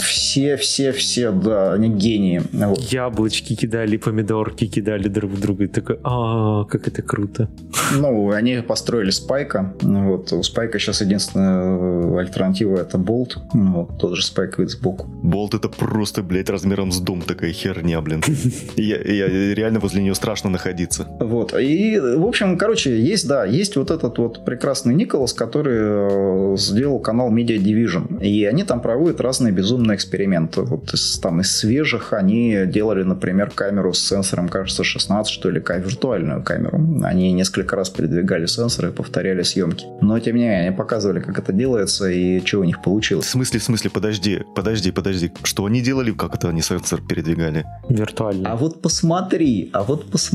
[0.00, 2.42] Все, все, все, да, они гении.
[2.52, 2.80] Вот.
[2.80, 5.64] Яблочки кидали, помидорки кидали друг в друга.
[5.64, 7.48] И такой, а, как это круто.
[7.96, 9.74] Ну, они построили Спайка.
[9.82, 13.38] Вот, у Спайка сейчас единственная альтернатива это Болт.
[13.52, 15.06] Вот, тот же Спайк вид сбоку.
[15.22, 18.22] Болт это просто, блядь, размером с дом такая херня, блин.
[18.76, 21.06] Я, я реально возле нее страшно находиться.
[21.20, 21.54] Вот.
[21.58, 26.98] И, в общем, короче, есть, да, есть вот этот вот прекрасный Николас, который э, сделал
[26.98, 28.22] канал Media Division.
[28.22, 30.62] И они там проводят разные безумные эксперименты.
[30.62, 35.60] Вот из, там из свежих они делали, например, камеру с сенсором, кажется, 16, что ли,
[35.60, 36.80] виртуальную камеру.
[37.02, 39.86] Они несколько раз передвигали сенсоры и повторяли съемки.
[40.00, 43.26] Но, тем не менее, они показывали, как это делается и что у них получилось.
[43.26, 45.32] В смысле, в смысле, подожди, подожди, подожди.
[45.42, 47.64] Что они делали, как это они сенсор передвигали?
[47.88, 48.50] Виртуально.
[48.50, 50.33] А вот посмотри, а вот посмотри.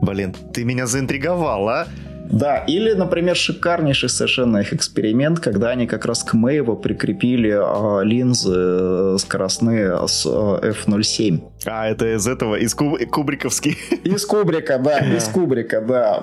[0.00, 1.86] Блин, ты меня заинтриговал, а?
[2.30, 8.04] Да, или, например, шикарнейший совершенно их эксперимент, когда они как раз к Мэйву прикрепили э,
[8.04, 11.40] линзы э, скоростные с э, F07.
[11.66, 12.98] А, это из этого, из куб...
[13.10, 13.76] Кубриковский.
[14.04, 16.20] Из Кубрика, да, из Кубрика, да.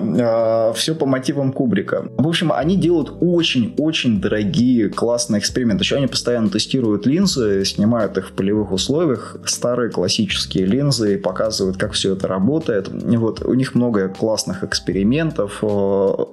[0.70, 2.06] Э, все по мотивам Кубрика.
[2.16, 5.84] В общем, они делают очень-очень дорогие, классные эксперименты.
[5.84, 11.76] Еще они постоянно тестируют линзы, снимают их в полевых условиях, старые классические линзы, и показывают,
[11.76, 12.88] как все это работает.
[12.88, 15.62] Вот, у них много классных экспериментов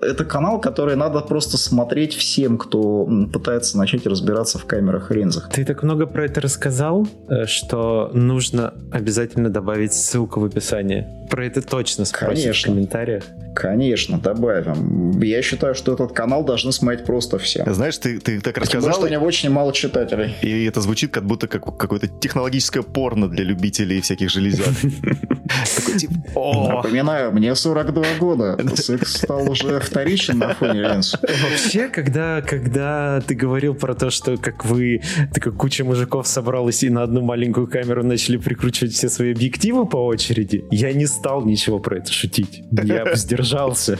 [0.01, 5.49] это канал, который надо просто смотреть всем, кто пытается начать разбираться в камерах и линзах.
[5.49, 11.05] Ты так много про это рассказал, э, что нужно обязательно добавить ссылку в описании.
[11.29, 12.71] Про это точно спросят Конечно.
[12.71, 13.23] в комментариях.
[13.55, 15.19] Конечно, добавим.
[15.21, 17.65] Я считаю, что этот канал должны смотреть просто все.
[17.73, 18.81] Знаешь, ты, ты так рассказал...
[18.81, 20.35] Потому что у него очень мало читателей.
[20.41, 24.67] И это звучит как будто как какое-то технологическое порно для любителей всяких железяк.
[26.35, 28.57] Напоминаю, мне 42 года.
[28.75, 31.15] Секс стал уже вторичен на фоне линз.
[31.21, 35.01] Вообще, когда, когда ты говорил про то, что как вы,
[35.33, 39.97] такая куча мужиков собралась и на одну маленькую камеру начали прикручивать все свои объективы по
[39.97, 42.63] очереди, я не стал ничего про это шутить.
[42.71, 43.99] Я сдержал держался.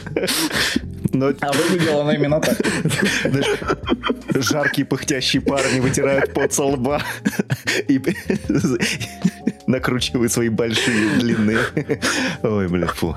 [1.12, 1.32] Но...
[1.40, 2.58] А выглядела она именно так.
[4.34, 7.02] Жаркие пыхтящие парни вытирают пот со лба
[7.88, 8.00] и
[9.66, 11.58] накручивают свои большие длинные.
[12.42, 13.16] Ой, бля, фу.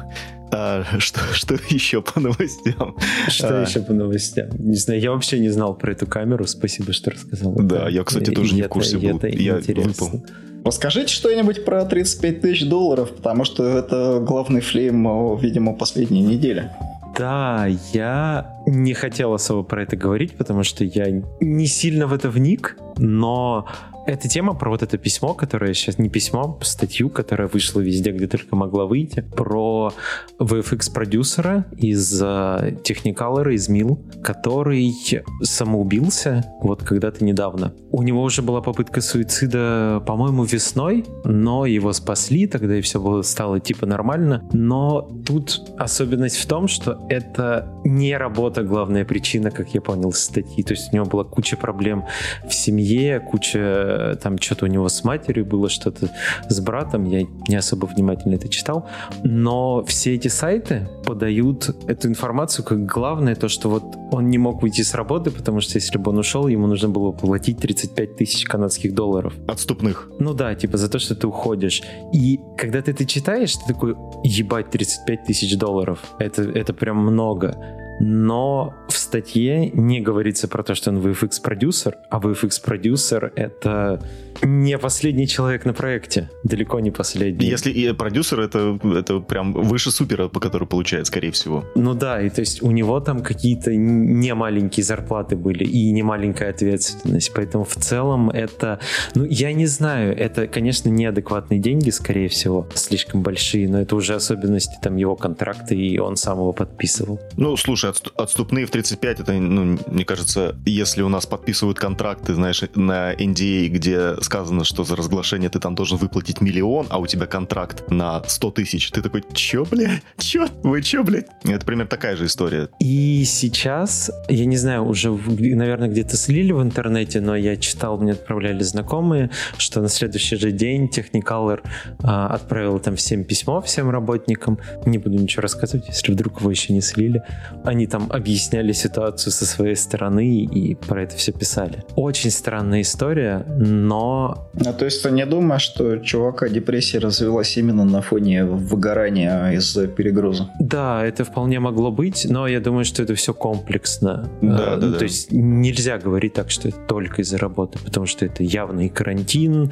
[0.52, 2.96] А что, что еще по новостям?
[3.28, 3.62] Что а...
[3.62, 4.50] еще по новостям?
[4.58, 6.48] Не знаю, я вообще не знал про эту камеру.
[6.48, 7.54] Спасибо, что рассказал.
[7.54, 9.20] Да, я, кстати, тоже не в курсе был.
[9.24, 10.24] Я выпал.
[10.66, 16.70] Расскажите что-нибудь про 35 тысяч долларов, потому что это главный флейм, видимо, последней недели.
[17.18, 21.08] Да, я не хотел особо про это говорить, потому что я
[21.40, 23.68] не сильно в это вник, но
[24.10, 28.12] эта тема про вот это письмо, которое сейчас не письмо, а статью, которая вышла везде,
[28.12, 29.94] где только могла выйти, про
[30.40, 34.96] VFX-продюсера из uh, Technicolor, из Мил, который
[35.44, 37.74] самоубился вот когда-то недавно.
[37.92, 43.22] У него уже была попытка суицида, по-моему, весной, но его спасли, тогда и все было,
[43.22, 44.48] стало типа нормально.
[44.54, 50.24] Но тут особенность в том, что это не работа главная причина, как я понял из
[50.24, 50.64] статьи.
[50.64, 52.06] То есть у него была куча проблем
[52.48, 56.10] в семье, куча там что-то у него с матерью было, что-то
[56.48, 58.88] с братом, я не особо внимательно это читал,
[59.24, 64.62] но все эти сайты подают эту информацию как главное, то, что вот он не мог
[64.62, 68.46] выйти с работы, потому что если бы он ушел, ему нужно было платить 35 тысяч
[68.46, 69.34] канадских долларов.
[69.48, 70.10] Отступных.
[70.20, 71.82] Ну да, типа за то, что ты уходишь.
[72.14, 76.00] И когда ты это читаешь, ты такой, ебать, 35 тысяч долларов.
[76.20, 77.56] Это, это прям много
[78.00, 84.02] но в статье не говорится про то, что он VFX-продюсер, а VFX-продюсер— это
[84.42, 86.30] Не последний человек на проекте.
[86.44, 87.46] Далеко не последний.
[87.46, 91.66] Если и продюсер, это, это прям выше супера, по которому получает, скорее всего.
[91.76, 96.04] Ну да, и то есть у него там какие-то не маленькие зарплаты были и не
[96.04, 97.32] маленькая ответственность.
[97.34, 98.80] Поэтому в целом это,
[99.16, 104.16] ну я не знаю, это, конечно, неадекватные деньги, скорее всего, слишком большие, но это уже
[104.16, 107.20] особенности там его контракта, и он сам его подписывал.
[107.38, 112.64] Ну, слушай, отступные в 35, это, ну, мне кажется, если у нас подписывают контракты, знаешь,
[112.76, 117.08] на NDA, а, где сказано, что за разглашение ты там должен выплатить миллион, а у
[117.08, 121.26] тебя контракт на 100 тысяч, ты такой, чё, бля, чё, вы чё, блядь?
[121.46, 122.70] Это примерно такая же история.
[122.80, 128.12] И сейчас, я не знаю, уже, наверное, где-то слили в интернете, но я читал, мне
[128.12, 131.62] отправляли знакомые, что на следующий же день Technicolor
[132.04, 134.60] а, отправил там всем письмо, всем работникам.
[134.86, 137.24] Не буду ничего рассказывать, если вдруг его еще не слили.
[137.64, 141.84] Они там объясняли ситуацию со своей стороны и про это все писали.
[141.96, 144.19] Очень странная история, но...
[144.28, 149.88] А то есть ты не думаешь, что чувака депрессия развелась именно на фоне выгорания из-за
[149.88, 150.50] перегруза?
[150.60, 154.30] Да, это вполне могло быть, но я думаю, что это все комплексно.
[154.42, 155.00] Да, а, да, ну, да.
[155.00, 158.90] То есть нельзя говорить так, что это только из-за работы, потому что это явно и
[158.90, 159.72] карантин,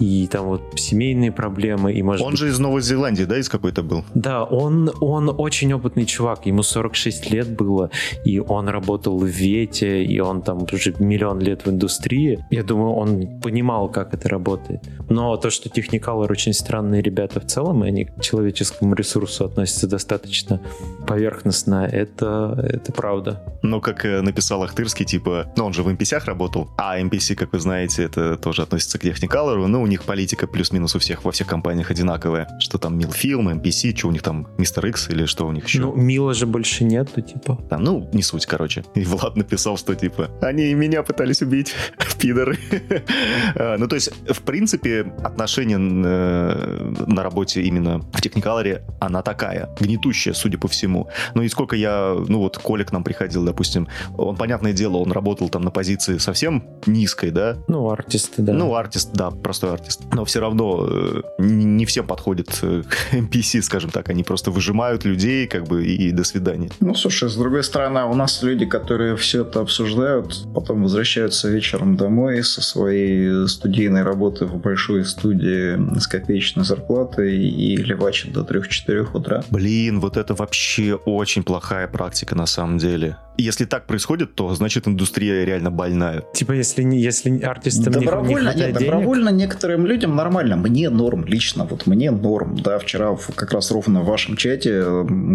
[0.00, 2.40] и там вот семейные проблемы, и может Он быть...
[2.40, 4.04] же из Новой Зеландии, да, из какой-то был?
[4.14, 7.90] Да, он, он очень опытный чувак, ему 46 лет было,
[8.24, 12.44] и он работал в Вете, и он там уже миллион лет в индустрии.
[12.50, 14.80] Я думаю, он понимал, как это работает.
[15.08, 19.86] Но то, что Technicolor очень странные ребята в целом, и они к человеческому ресурсу относятся
[19.88, 20.60] достаточно
[21.06, 23.42] поверхностно, это, это правда.
[23.62, 27.52] Ну, как э, написал Ахтырский, типа, ну, он же в MPC работал, а MPC, как
[27.52, 31.32] вы знаете, это тоже относится к Technicolor, ну, у них политика плюс-минус у всех во
[31.32, 35.46] всех компаниях одинаковая, что там Милфилм, MPC, что у них там, Мистер X или что
[35.46, 35.80] у них еще?
[35.80, 37.58] Ну, Мила же больше нету, типа.
[37.68, 38.84] Там, ну, не суть, короче.
[38.94, 41.74] И Влад написал, что, типа, они и меня пытались убить,
[42.20, 42.58] пидоры.
[43.78, 50.34] Ну, то есть, в принципе, отношение э, на работе именно в Technicolor, она такая, гнетущая,
[50.34, 51.08] судя по всему.
[51.34, 55.12] Ну, и сколько я, ну, вот Коля к нам приходил, допустим, он, понятное дело, он
[55.12, 57.56] работал там на позиции совсем низкой, да?
[57.68, 58.52] Ну, артисты, да.
[58.52, 60.02] Ну, артист, да, простой артист.
[60.12, 64.08] Но все равно э, не всем подходит э, NPC, скажем так.
[64.08, 66.70] Они просто выжимают людей, как бы, и, и до свидания.
[66.80, 71.96] Ну, слушай, с другой стороны, у нас люди, которые все это обсуждают, потом возвращаются вечером
[71.96, 79.08] домой со своей студийной работы в большой студии с копеечной зарплатой и левачат до 3-4
[79.14, 79.42] утра.
[79.50, 83.16] Блин, вот это вообще очень плохая практика на самом деле.
[83.38, 86.24] Если так происходит, то значит индустрия реально больная.
[86.32, 88.80] Типа, если, не, если артистам добровольно, не, нет, денег...
[88.80, 90.56] добровольно некоторым людям нормально.
[90.56, 91.64] Мне норм лично.
[91.64, 92.56] Вот мне норм.
[92.56, 94.84] Да, вчера как раз ровно в вашем чате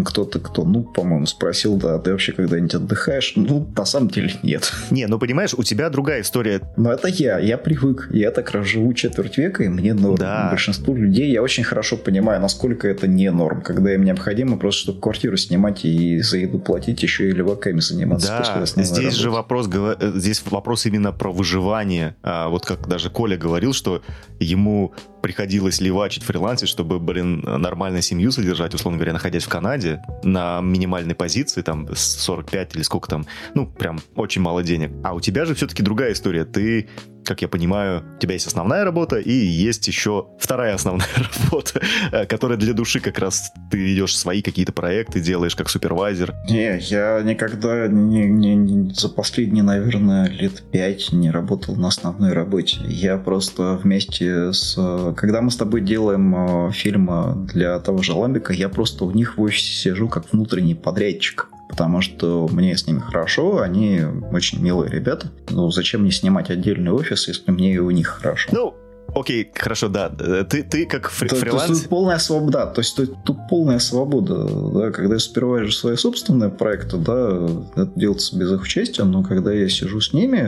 [0.04, 3.34] кто-то, кто, ну, по-моему, спросил, да, ты вообще когда-нибудь отдыхаешь?
[3.36, 4.72] Ну, на самом деле нет.
[4.90, 6.60] Не, ну понимаешь, у тебя другая история.
[6.76, 7.38] Но это я.
[7.38, 8.08] Я привык.
[8.12, 10.16] Я так живу четверть века, и мне норм.
[10.16, 10.48] Да.
[10.50, 13.62] Большинству людей я очень хорошо понимаю, насколько это не норм.
[13.62, 18.28] Когда им необходимо просто, чтобы квартиру снимать и за еду платить, еще и леваками заниматься.
[18.28, 22.14] Да, здесь же вопрос, э, здесь вопрос именно про выживание.
[22.22, 24.02] А, вот как даже Коля говорил, что
[24.38, 24.92] ему
[25.22, 31.14] приходилось левачить фрилансе, чтобы, блин, нормально семью содержать, условно говоря, находясь в Канаде на минимальной
[31.14, 34.90] позиции, там, 45 или сколько там, ну, прям очень мало денег.
[35.04, 36.44] А у тебя же все-таки другая история.
[36.44, 36.88] Ты
[37.24, 41.08] как я понимаю, у тебя есть основная работа и есть еще вторая основная
[41.44, 46.34] работа, э, которая для души как раз ты ведешь свои какие-то проекты, делаешь как супервайзер.
[46.48, 52.32] Не, я никогда не, не, не за последние, наверное, лет пять не работал на основной
[52.32, 52.78] работе.
[52.84, 54.76] Я просто вместе с...
[55.16, 59.36] Когда мы с тобой делаем э, фильмы для того же Ламбика, я просто у них
[59.36, 64.90] в офисе сижу как внутренний подрядчик потому что мне с ними хорошо, они очень милые
[64.90, 65.28] ребята.
[65.48, 68.50] Ну, зачем мне снимать отдельный офис, если мне и у них хорошо?
[68.52, 68.74] Ну,
[69.14, 70.08] Окей, хорошо, да.
[70.08, 71.66] Ты, ты как фри- то, фриланс...
[71.66, 72.66] То есть, тут полная свобода.
[72.66, 74.44] То есть тут, тут полная свобода.
[74.72, 74.90] Да?
[74.90, 79.68] Когда я супервайжу свои собственные проекты, да, это делается без их участия, но когда я
[79.68, 80.38] сижу с ними,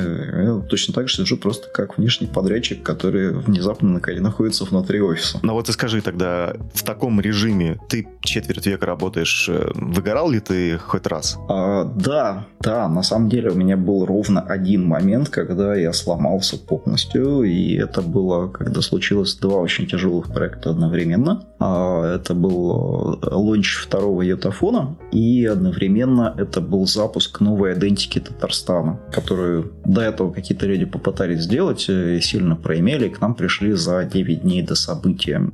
[0.45, 5.39] я точно так же сижу просто как внешний подрядчик, который внезапно находится внутри офиса.
[5.43, 10.41] Ну вот и скажи тогда, в таком режиме ты четверть века работаешь, э, выгорал ли
[10.41, 11.37] ты хоть раз?
[11.49, 16.59] А, да, да, на самом деле у меня был ровно один момент, когда я сломался
[16.59, 21.45] полностью, и это было когда случилось два очень тяжелых проекта одновременно.
[21.59, 29.01] А, это был э, лонч второго йотафона, и одновременно это был запуск новой идентики Татарстана,
[29.13, 33.73] которую до этого какие-то люди попытались сделать, э, и сильно проимели, и к нам пришли
[33.73, 35.51] за 9 дней до события.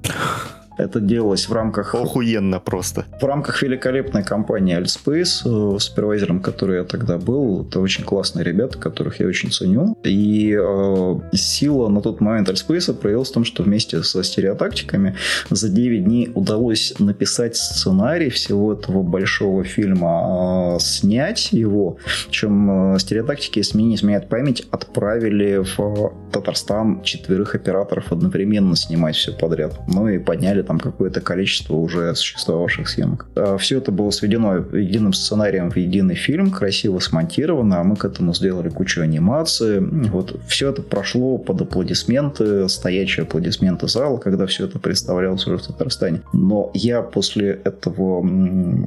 [0.81, 1.95] Это делалось в рамках...
[1.95, 3.05] Охуенно просто.
[3.21, 7.67] В рамках великолепной компании Altspace, э, с супервайзером, который я тогда был.
[7.67, 9.97] Это очень классные ребята, которых я очень ценю.
[10.05, 15.17] И э, сила на тот момент Altspace проявилась в том, что вместе со стереотактиками
[15.51, 21.99] за 9 дней удалось написать сценарий всего этого большого фильма, э, снять его.
[22.29, 29.33] Причем э, стереотактики, мне не изменяет память, отправили в Татарстан четверых операторов одновременно снимать все
[29.33, 29.79] подряд.
[29.87, 33.27] Ну и подняли там какое-то количество уже существовавших съемок.
[33.35, 38.05] А все это было сведено единым сценарием в единый фильм, красиво смонтировано, а мы к
[38.05, 39.81] этому сделали кучу анимации.
[39.81, 45.67] Вот все это прошло под аплодисменты, стоячие аплодисменты зала, когда все это представлялось уже в
[45.67, 46.21] Татарстане.
[46.33, 48.23] Но я после этого,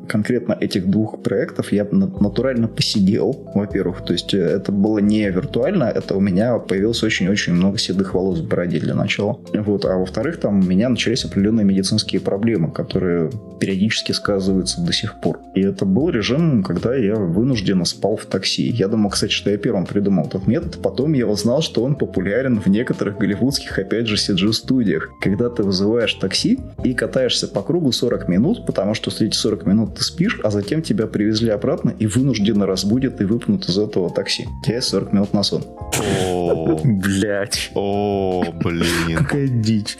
[0.07, 4.05] конкретно этих двух проектов, я натурально посидел, во-первых.
[4.05, 8.47] То есть это было не виртуально, это у меня появилось очень-очень много седых волос в
[8.47, 9.37] бороде для начала.
[9.53, 9.83] Вот.
[9.83, 15.39] А во-вторых, там у меня начались определенные медицинские проблемы, которые периодически сказываются до сих пор.
[15.55, 18.69] И это был режим, когда я вынужденно спал в такси.
[18.69, 20.81] Я думал, кстати, что я первым придумал этот метод.
[20.81, 25.09] Потом я узнал, что он популярен в некоторых голливудских, опять же, CG-студиях.
[25.21, 29.95] Когда ты вызываешь такси и катаешься по кругу 40 минут, потому что эти 40 минут
[29.95, 34.45] ты спишь, а затем тебя привезли обратно и вынужденно разбудят и выпнут из этого такси.
[34.61, 35.63] У тебя есть 40 минут на сон.
[36.83, 37.71] Блять.
[37.75, 39.17] О, блин.
[39.17, 39.97] Какая дичь.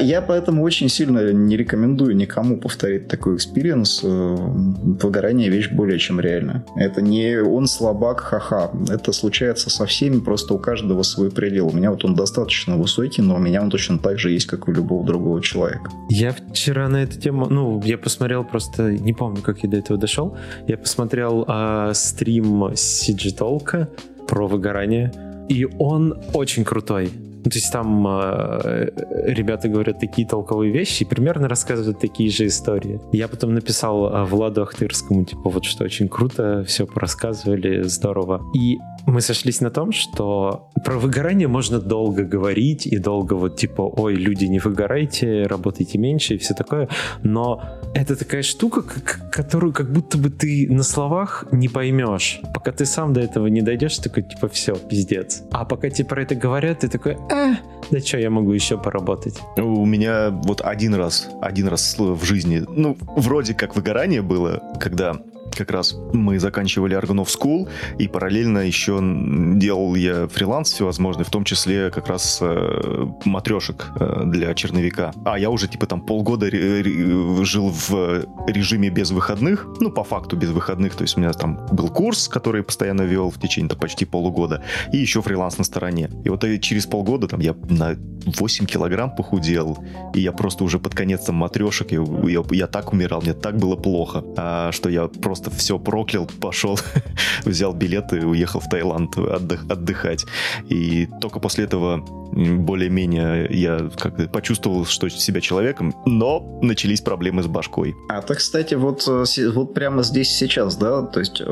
[0.00, 4.00] Я поэтому очень сильно не рекомендую никому повторить такой experience.
[4.02, 6.64] Э, выгорание вещь более чем реальная.
[6.76, 8.70] Это не он слабак, ха-ха.
[8.88, 11.68] Это случается со всеми, просто у каждого свой предел.
[11.68, 14.68] У меня вот он достаточно высокий, но у меня он точно так же есть, как
[14.68, 15.90] у любого другого человека.
[16.10, 19.98] Я вчера на эту тему, ну, я посмотрел просто, не помню, как я до этого
[19.98, 20.36] дошел.
[20.66, 23.88] Я посмотрел э, стрим CG Толка
[24.26, 25.12] про выгорание.
[25.48, 27.10] И он очень крутой.
[27.44, 28.88] Ну, то есть там э,
[29.26, 33.00] ребята говорят такие толковые вещи и примерно рассказывают такие же истории.
[33.12, 38.42] Я потом написал э, Владу Ахтырскому, типа, вот что очень круто, все порассказывали, здорово.
[38.54, 43.82] И мы сошлись на том, что про выгорание можно долго говорить и долго вот типа,
[43.82, 46.88] ой, люди, не выгорайте, работайте меньше и все такое,
[47.22, 47.62] но
[47.94, 48.82] это такая штука,
[49.30, 52.40] которую как будто бы ты на словах не поймешь.
[52.54, 55.42] Пока ты сам до этого не дойдешь, такой типа, все, пиздец.
[55.52, 57.54] А пока тебе про это говорят, ты такой, э,
[57.90, 59.40] да что, я могу еще поработать.
[59.56, 65.16] У меня вот один раз, один раз в жизни, ну, вроде как выгорание было, когда
[65.54, 71.44] как раз мы заканчивали Argonov School, и параллельно еще делал я фриланс всевозможный, в том
[71.44, 75.12] числе как раз э, матрешек э, для черновика.
[75.24, 80.50] А я уже типа там полгода жил в режиме без выходных, ну по факту без
[80.50, 84.04] выходных, то есть у меня там был курс, который постоянно вел в течение там, почти
[84.04, 86.10] полугода, и еще фриланс на стороне.
[86.24, 87.96] И вот через полгода там я на
[88.26, 89.78] 8 килограмм похудел,
[90.14, 93.56] и я просто уже под конец там матрешек, я, я, я так умирал, мне так
[93.56, 96.78] было плохо, а, что я просто все проклял, пошел,
[97.44, 100.24] взял билет и уехал в Таиланд отдых, отдыхать.
[100.68, 107.46] И только после этого более-менее я как почувствовал, что себя человеком, но начались проблемы с
[107.46, 107.94] башкой.
[108.08, 111.42] А так, кстати, вот, э, вот прямо здесь сейчас, да, то есть,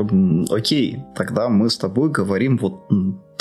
[0.50, 2.88] окей, тогда мы с тобой говорим вот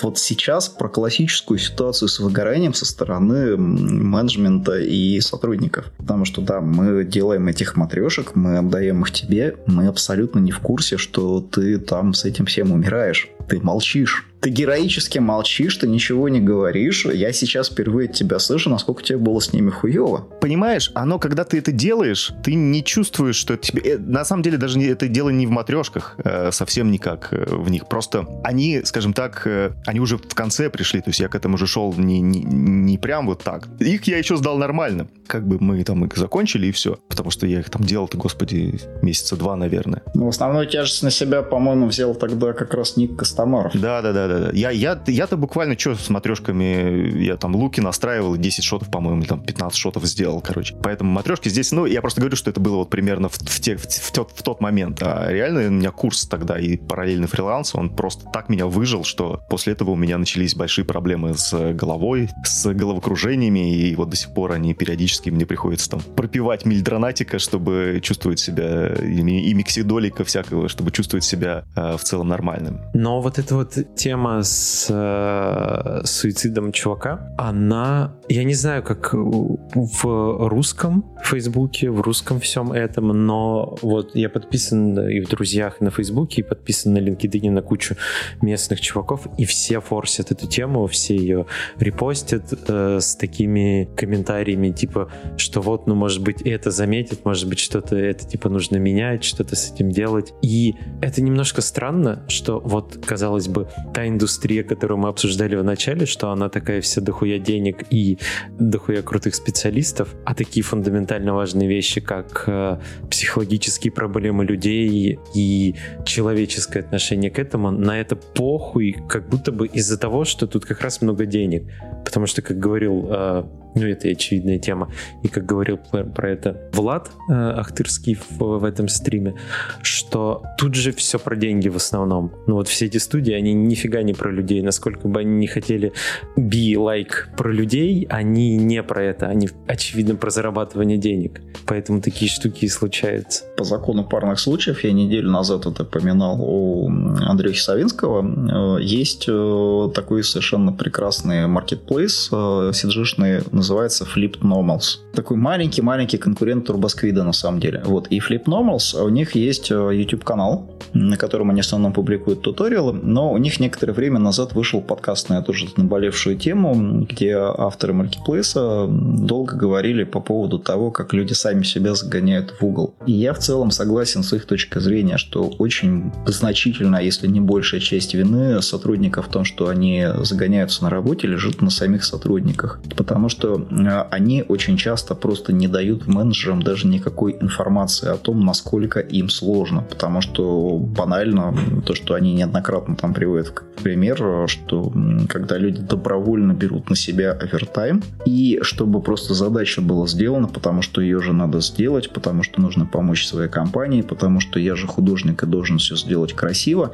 [0.04, 5.92] вот сейчас про классическую ситуацию с выгоранием со стороны менеджмента и сотрудников.
[5.98, 10.60] Потому что, да, мы делаем этих матрешек, мы отдаем их тебе, мы абсолютно не в
[10.60, 13.30] курсе, что ты там с этим всем умираешь.
[13.48, 17.06] Ты молчишь ты героически молчишь, ты ничего не говоришь.
[17.06, 20.28] Я сейчас впервые от тебя слышу, насколько тебе было с ними хуево.
[20.42, 23.82] Понимаешь, оно, когда ты это делаешь, ты не чувствуешь, что это тебе...
[23.82, 27.70] Э, на самом деле, даже это дело не в матрешках, э, совсем никак э, в
[27.70, 27.88] них.
[27.88, 29.48] Просто они, скажем так,
[29.86, 32.98] они уже в конце пришли, то есть я к этому уже шел не, не, не
[32.98, 33.68] прям вот так.
[33.80, 35.08] Их я еще сдал нормально.
[35.28, 36.98] Как бы мы там их закончили, и все.
[37.08, 40.02] Потому что я их там делал-то, господи, месяца два, наверное.
[40.16, 43.74] Ну, основную тяжесть на себя, по-моему, взял тогда как раз Ник Костомаров.
[43.80, 44.50] Да-да-да, да.
[44.54, 49.42] Я, я, я-то буквально что с матрешками, я там луки настраивал, 10 шотов, по-моему, там
[49.42, 50.76] 15 шотов сделал, короче.
[50.82, 53.76] Поэтому матрешки здесь, ну, я просто говорю, что это было вот примерно в, в, те,
[53.78, 55.02] в, в, тот, в тот момент.
[55.02, 59.42] А реально у меня курс тогда и параллельный фриланс, он просто так меня выжил, что
[59.50, 64.34] после этого у меня начались большие проблемы с головой, с головокружениями, и вот до сих
[64.34, 70.70] пор они периодически мне приходится там пропивать мильдронатика, чтобы чувствовать себя, и, и миксидолика всякого,
[70.70, 72.80] чтобы чувствовать себя э, в целом нормальным.
[72.94, 79.14] Но вот эта вот тема тема с э, суицидом чувака, она, я не знаю, как
[79.14, 85.84] в русском Фейсбуке, в русском всем этом, но вот я подписан и в друзьях, и
[85.84, 87.96] на Фейсбуке, и подписан на LinkedIn на кучу
[88.42, 91.46] местных чуваков, и все форсят эту тему, все ее
[91.80, 97.60] репостят э, с такими комментариями, типа, что вот, ну, может быть, это заметит, может быть,
[97.60, 100.34] что-то это, типа, нужно менять, что-то с этим делать.
[100.44, 106.06] И это немножко странно, что вот, казалось бы, та индустрия, которую мы обсуждали в начале,
[106.06, 108.18] что она такая вся дохуя денег и
[108.60, 112.78] дохуя крутых специалистов, а такие фундаментально важные вещи, как э,
[113.10, 119.98] психологические проблемы людей и человеческое отношение к этому, на это похуй, как будто бы из-за
[119.98, 121.64] того, что тут как раз много денег.
[122.06, 123.44] Потому что, как говорил э,
[123.76, 124.92] ну, это очевидная тема.
[125.24, 129.36] И как говорил про, это Влад э, Ахтырский в, в этом стриме,
[129.82, 132.32] что тут же все про деньги в основном.
[132.48, 134.62] Ну вот все эти студии, они нифига не про людей.
[134.62, 135.94] Насколько бы они не хотели
[136.38, 139.28] be like про людей, они не про это.
[139.28, 141.42] Они, очевидно, про зарабатывание денег.
[141.66, 143.44] Поэтому такие штуки и случаются.
[143.58, 149.90] По закону парных случаев, я неделю назад это поминал у Андрея Савинского, э, есть э,
[149.94, 154.98] такой совершенно прекрасный маркетплейс, э, сиджишный называется Flip Normals.
[155.14, 157.82] Такой маленький-маленький конкурент Турбосквида на самом деле.
[157.86, 158.08] Вот.
[158.08, 162.94] И Flip Normals, у них есть э, YouTube-канал, на котором они в основном публикуют туториалы,
[162.94, 167.94] но у них некоторое время назад вышел подкаст на эту же наболевшую тему, где авторы
[167.94, 172.96] маркетплейса долго говорили по поводу того, как люди сами себя загоняют в угол.
[173.06, 177.80] И я в целом согласен с их точкой зрения, что очень значительно, если не большая
[177.80, 182.80] часть вины сотрудников в том, что они загоняются на работе, лежит на самих сотрудниках.
[182.98, 188.46] Потому что Э, они очень часто просто не дают менеджерам даже никакой информации о том,
[188.46, 194.94] насколько им сложно, потому что банально то, что они неоднократно там приводят в пример, что
[195.30, 201.02] когда люди добровольно берут на себя овертайм, и чтобы просто задача была сделана, потому что
[201.02, 205.44] ее же надо сделать, потому что нужно помочь своей компании, потому что я же художник
[205.44, 206.92] и должен все сделать красиво,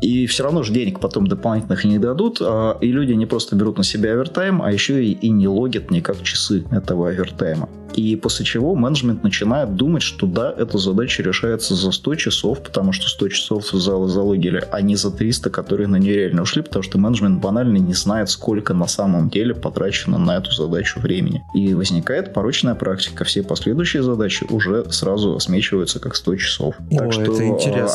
[0.00, 3.78] и все равно же денег потом дополнительных не дадут, а, и люди не просто берут
[3.78, 7.68] на себя овертайм, а еще и, и не логят как часы этого овертайма.
[7.94, 12.92] И после чего менеджмент начинает думать, что да, эта задача решается за 100 часов, потому
[12.92, 16.98] что 100 часов залогили, а не за 300, которые на нее реально ушли, потому что
[16.98, 21.42] менеджмент банально не знает, сколько на самом деле потрачено на эту задачу времени.
[21.54, 23.24] И возникает порочная практика.
[23.24, 26.74] Все последующие задачи уже сразу смечиваются как 100 часов.
[26.90, 27.22] О, так что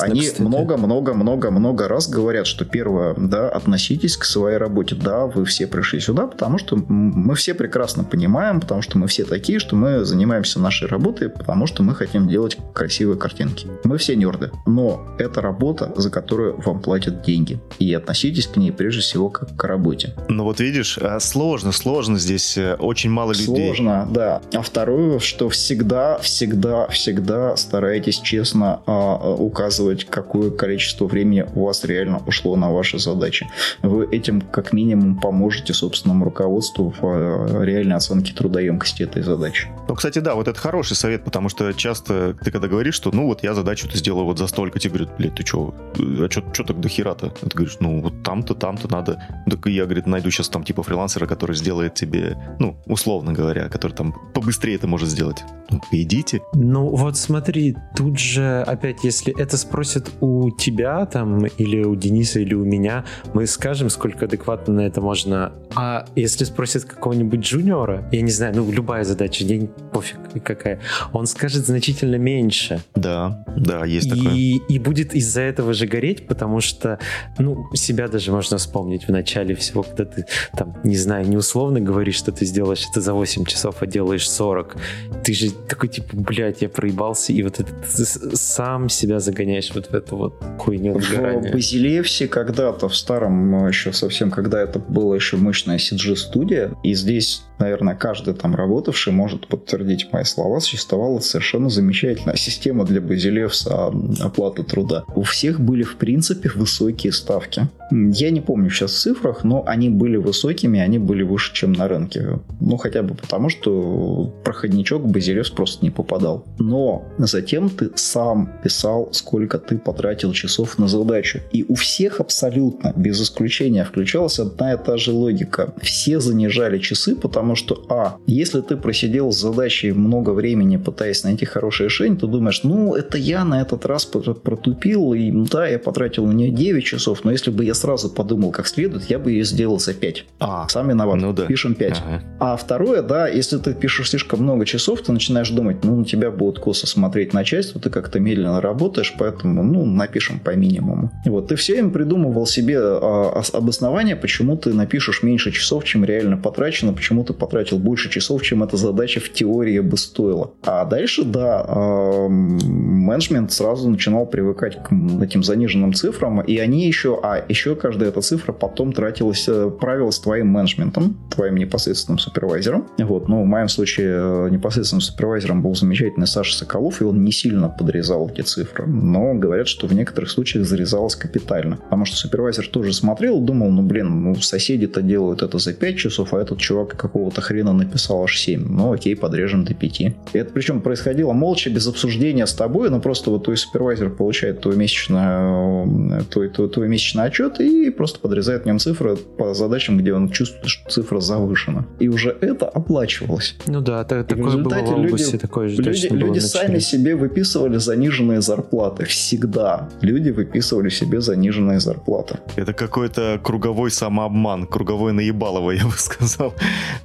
[0.01, 4.95] они много-много-много-много раз говорят, что первое, да, относитесь к своей работе.
[4.95, 9.25] Да, вы все пришли сюда, потому что мы все прекрасно понимаем, потому что мы все
[9.25, 13.67] такие, что мы мы занимаемся нашей работой, потому что мы хотим делать красивые картинки.
[13.83, 17.59] Мы все нерды, но это работа, за которую вам платят деньги.
[17.77, 20.15] И относитесь к ней прежде всего как к работе.
[20.27, 23.67] Ну вот видишь, а, сложно, сложно здесь, э, очень мало людей.
[23.67, 24.41] Сложно, да.
[24.53, 31.83] А второе, что всегда, всегда, всегда старайтесь честно а, указывать, какое количество времени у вас
[31.83, 33.47] реально ушло на ваши задачи.
[33.83, 39.69] Вы этим как минимум поможете собственному руководству в а, реальной оценке трудоемкости этой задачи.
[39.87, 43.27] Ну, кстати, да, вот это хороший совет, потому что часто ты когда говоришь, что ну
[43.27, 46.79] вот я задачу-то сделаю вот за столько, тебе говорят, блядь, ты что, а что так
[46.79, 47.29] до хера-то?
[47.29, 49.21] Ты говоришь, ну вот там-то, там-то надо.
[49.49, 53.93] Так я, говорит, найду сейчас там типа фрилансера, который сделает тебе, ну, условно говоря, который
[53.93, 55.43] там побыстрее это может сделать.
[55.69, 56.41] Ну, идите.
[56.53, 62.39] Ну, вот смотри, тут же опять, если это спросят у тебя там, или у Дениса,
[62.39, 65.53] или у меня, мы скажем, сколько адекватно на это можно.
[65.75, 70.79] А если спросят какого-нибудь джуниора, я не знаю, ну, любая задача, день пофиг какая,
[71.13, 72.81] он скажет значительно меньше.
[72.95, 74.33] Да, да, есть и, такое.
[74.33, 76.99] И будет из-за этого же гореть, потому что,
[77.37, 80.25] ну, себя даже можно вспомнить в начале всего, когда ты
[80.57, 84.29] там, не знаю, не условно говоришь, что ты сделаешь это за 8 часов, а делаешь
[84.29, 84.77] 40.
[85.23, 88.05] Ты же такой, типа, блядь, я проебался, и вот это ты
[88.35, 90.99] сам себя загоняешь вот в эту вот хуйню.
[90.99, 97.43] В Базилевсе когда-то, в старом еще совсем, когда это была еще мощная CG-студия, и здесь,
[97.59, 103.91] наверное, каждый там работавший может подтвердить мои слова, существовала совершенно замечательная система для Базилевса
[104.21, 105.03] оплаты труда.
[105.15, 107.67] У всех были, в принципе, высокие ставки.
[107.91, 111.87] Я не помню сейчас в цифрах, но они были высокими, они были выше, чем на
[111.87, 112.39] рынке.
[112.59, 116.45] Ну, хотя бы потому, что проходничок Базилевс просто не попадал.
[116.59, 121.39] Но затем ты сам писал, сколько ты потратил часов на задачу.
[121.51, 125.73] И у всех абсолютно, без исключения, включалась одна и та же логика.
[125.81, 131.45] Все занижали часы, потому что, а, если ты просидел с задачей много времени, пытаясь найти
[131.45, 136.25] хорошее решение, ты думаешь, ну, это я на этот раз протупил, и да, я потратил
[136.25, 139.43] на нее 9 часов, но если бы я сразу подумал как следует, я бы ее
[139.43, 140.25] сделал за 5.
[140.39, 141.17] А, Сам виноват.
[141.17, 141.45] Ну да.
[141.45, 141.91] Пишем 5.
[141.91, 142.23] Ага.
[142.39, 146.31] А второе, да, если ты пишешь слишком много часов, ты начинаешь думать, ну, на тебя
[146.31, 151.11] будут косо смотреть начальство, ты как-то медленно работаешь, поэтому, ну, напишем по минимуму.
[151.25, 156.37] Вот, ты все им придумывал себе а, обоснование, почему ты напишешь меньше часов, чем реально
[156.37, 160.51] потрачено, почему ты потратил больше часов, чем эта задача в теории бы стоила.
[160.63, 167.19] А дальше, да, а, менеджмент сразу начинал привыкать к этим заниженным цифрам, и они еще,
[167.21, 172.87] а еще каждая эта цифра потом тратилась, э, правилась твоим менеджментом, твоим непосредственным супервайзером.
[172.99, 177.31] Вот, ну, в моем случае э, непосредственным супервайзером был замечательный Саша Соколов, и он не
[177.31, 182.67] сильно подрезал эти цифры, но говорят, что в некоторых случаях зарезалось капитально, потому что супервайзер
[182.67, 186.97] тоже смотрел, думал, ну, блин, ну, соседи-то делают это за 5 часов, а этот чувак
[186.97, 188.67] какого-то хрена написал аж 7.
[188.67, 190.01] Ну, окей, подрежем до 5.
[190.01, 194.61] И это причем происходило молча, без обсуждения с тобой, но просто вот твой супервайзер получает
[194.61, 199.97] твой месячный, твой, твой, твой месячный отчет и просто подрезает в нем цифры по задачам,
[199.97, 201.85] где он чувствует, что цифра завышена.
[201.99, 203.55] И уже это оплачивалось.
[203.67, 207.15] Ну да, так, такое было в августе, люди, такое же люди, было люди сами себе
[207.15, 209.05] выписывали заниженные зарплаты.
[209.05, 209.89] Всегда.
[210.01, 212.39] Люди выписывали себе заниженные зарплаты.
[212.55, 216.53] Это какой-то круговой самообман, круговой наебалово, я бы сказал.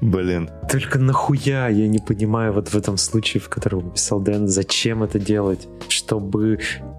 [0.01, 0.51] Блин.
[0.71, 5.19] Только нахуя, я не понимаю вот в этом случае, в котором писал Дэн, зачем это
[5.19, 5.69] делать?
[5.89, 6.59] Чтобы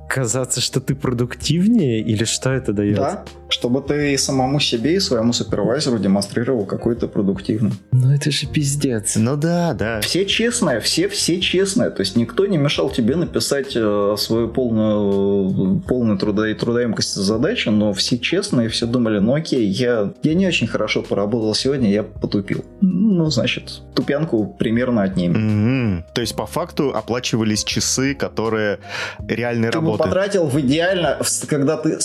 [0.10, 2.98] казаться, что ты продуктивнее, или что это дает?
[2.98, 7.72] Да, чтобы ты самому себе и своему супервайзеру демонстрировал какой то продуктивный.
[7.92, 9.16] Ну это же пиздец.
[9.16, 10.02] Ну да, да.
[10.02, 11.90] Все честные, все, все честные.
[11.90, 17.70] То есть никто не мешал тебе написать э, свою полную, полную труда и трудоемкость задачи,
[17.70, 22.04] но все честные, все думали, ну окей, я, я не очень хорошо поработал сегодня, я
[22.04, 22.64] потупил.
[22.82, 26.00] Ну, значит, тупянку примерно отнимем.
[26.00, 26.04] Mm-hmm.
[26.14, 28.80] То есть по факту оплачивались часы, которые
[29.28, 32.00] реальной работы потратил в идеально, когда ты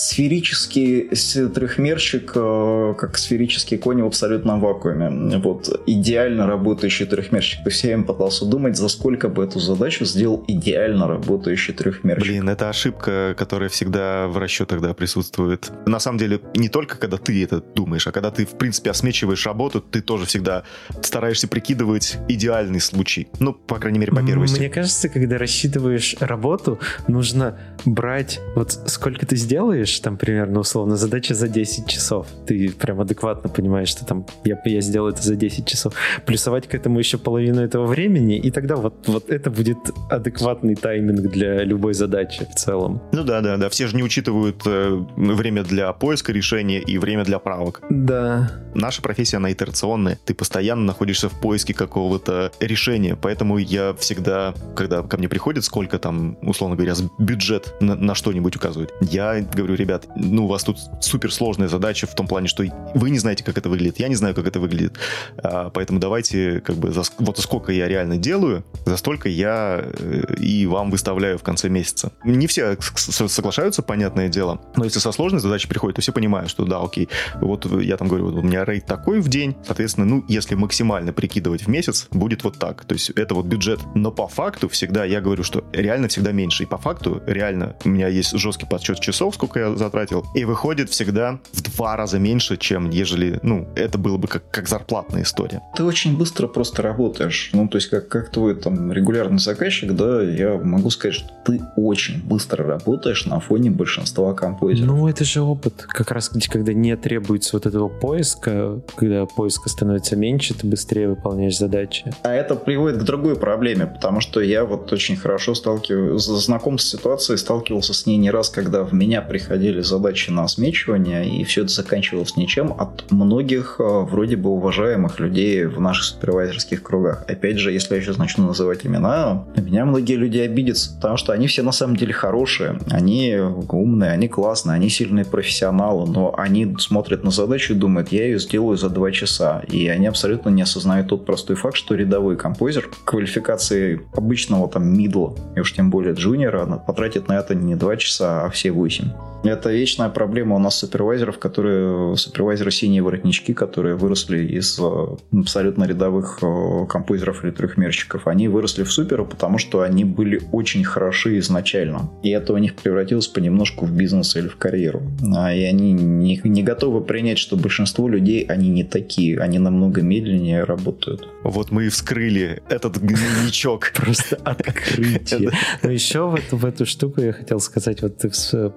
[1.37, 5.39] сферический трехмерщик, э, как сферический конь в абсолютном вакууме.
[5.39, 7.63] Вот идеально работающий трехмерщик.
[7.63, 12.27] То есть я им пытался думать, за сколько бы эту задачу сделал идеально работающий трехмерщик.
[12.27, 15.71] Блин, это ошибка, которая всегда в расчетах да, присутствует.
[15.85, 19.45] На самом деле, не только когда ты это думаешь, а когда ты, в принципе, осмечиваешь
[19.45, 20.63] работу, ты тоже всегда
[21.01, 23.27] стараешься прикидывать идеальный случай.
[23.39, 24.59] Ну, по крайней мере, по первости.
[24.59, 31.26] Мне кажется, когда рассчитываешь работу, нужно брать, вот сколько ты сделаешь, там примерно условно, задача
[31.33, 32.27] за 10 часов.
[32.45, 35.93] Ты прям адекватно понимаешь, что там я, я сделаю это за 10 часов.
[36.25, 39.77] Плюсовать к этому еще половину этого времени, и тогда вот, вот это будет
[40.09, 43.01] адекватный тайминг для любой задачи в целом.
[43.11, 43.69] Ну да, да, да.
[43.69, 47.81] Все же не учитывают э, время для поиска решения и время для правок.
[47.89, 48.51] Да.
[48.75, 50.19] Наша профессия, она итерационная.
[50.25, 55.99] Ты постоянно находишься в поиске какого-то решения, поэтому я всегда, когда ко мне приходит, сколько
[55.99, 58.93] там, условно говоря, бюджет на, на что-нибудь указывают.
[59.01, 60.77] Я говорю, ребят, ну у вас тут
[61.17, 62.63] суперсложная задача в том плане, что
[62.93, 64.97] вы не знаете, как это выглядит, я не знаю, как это выглядит,
[65.37, 70.35] а, поэтому давайте как бы за, вот сколько я реально делаю, за столько я э,
[70.39, 72.11] и вам выставляю в конце месяца.
[72.23, 76.65] Не все соглашаются, понятное дело, но если со сложной задачей приходит, то все понимают, что
[76.65, 77.09] да, окей,
[77.41, 81.13] вот я там говорю, вот у меня рейд такой в день, соответственно, ну, если максимально
[81.13, 85.03] прикидывать в месяц, будет вот так, то есть это вот бюджет, но по факту всегда
[85.03, 88.99] я говорю, что реально всегда меньше, и по факту реально у меня есть жесткий подсчет
[88.99, 91.06] часов, сколько я затратил, и выходит всегда
[91.51, 95.61] в два раза меньше, чем ежели, ну, это было бы как, как зарплатная история.
[95.75, 97.49] Ты очень быстро просто работаешь.
[97.53, 101.61] Ну, то есть, как, как твой там регулярный заказчик, да, я могу сказать, что ты
[101.75, 104.95] очень быстро работаешь на фоне большинства композиторов.
[104.95, 105.85] Ну, это же опыт.
[105.87, 111.57] Как раз когда не требуется вот этого поиска, когда поиска становится меньше, ты быстрее выполняешь
[111.57, 112.13] задачи.
[112.23, 116.89] А это приводит к другой проблеме, потому что я вот очень хорошо сталкиваюсь, знаком с
[116.89, 120.43] ситуацией, стал сталкивался с ней не раз, когда в меня приходили задачи на
[120.87, 126.05] осмечивание, и все это заканчивалось ничем от многих э, вроде бы уважаемых людей в наших
[126.05, 127.25] супервайзерских кругах.
[127.27, 131.33] Опять же, если я сейчас начну называть имена, на меня многие люди обидятся, потому что
[131.33, 133.37] они все на самом деле хорошие, они
[133.69, 138.39] умные, они классные, они сильные профессионалы, но они смотрят на задачу и думают, я ее
[138.39, 142.89] сделаю за два часа, и они абсолютно не осознают тот простой факт, что рядовой композер
[143.05, 148.45] квалификации обычного там мидла, и уж тем более джуниора, потратит на это не 2 часа,
[148.45, 149.11] а все 8.
[149.43, 155.85] Это вечная проблема у нас супервайзеров, которые супервайзеры синие воротнички, которые выросли из э, абсолютно
[155.85, 158.27] рядовых э, композеров или трехмерщиков.
[158.27, 162.09] Они выросли в суперы, потому что они были очень хороши изначально.
[162.23, 165.01] И это у них превратилось понемножку в бизнес или в карьеру.
[165.35, 170.01] А, и они не, не готовы принять, что большинство людей, они не такие, они намного
[170.01, 171.27] медленнее работают.
[171.43, 173.91] Вот мы и вскрыли этот гнильничок.
[173.95, 175.51] Просто открытие.
[175.83, 178.29] Но еще в эту штуку я хотел сказать, вот ты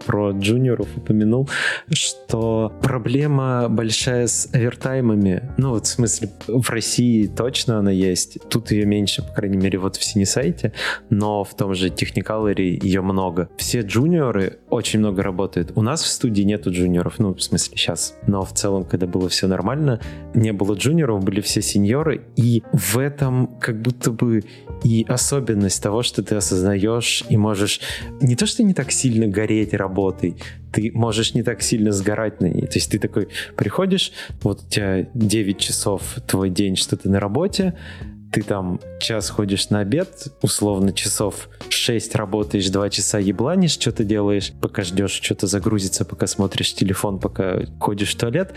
[0.07, 1.49] про джуниоров упомянул.
[1.91, 5.53] Что проблема большая с овертаймами.
[5.57, 8.39] Ну, вот в смысле, в России точно она есть.
[8.49, 10.73] Тут ее меньше, по крайней мере, вот в Синесайте,
[11.11, 13.49] но в том же Technicality ее много.
[13.57, 15.73] Все джуниоры очень много работают.
[15.75, 18.15] У нас в студии нету джуниоров, ну, в смысле, сейчас.
[18.27, 20.01] Но в целом, когда было все нормально,
[20.35, 24.45] не было джуниоров, были все сеньоры, и в этом как будто бы
[24.85, 27.81] и особенность того, что ты осознаешь и можешь
[28.21, 30.37] не то, что не так сильно гореть работой,
[30.73, 32.67] ты можешь не так сильно сгорать на ней.
[32.67, 34.13] То есть ты такой приходишь,
[34.43, 37.75] вот у тебя 9 часов твой день, что ты на работе,
[38.33, 44.53] ты там час ходишь на обед, условно часов 6 работаешь, 2 часа ебланишь, что-то делаешь,
[44.61, 48.53] пока ждешь, что-то загрузится, пока смотришь телефон, пока ходишь в туалет.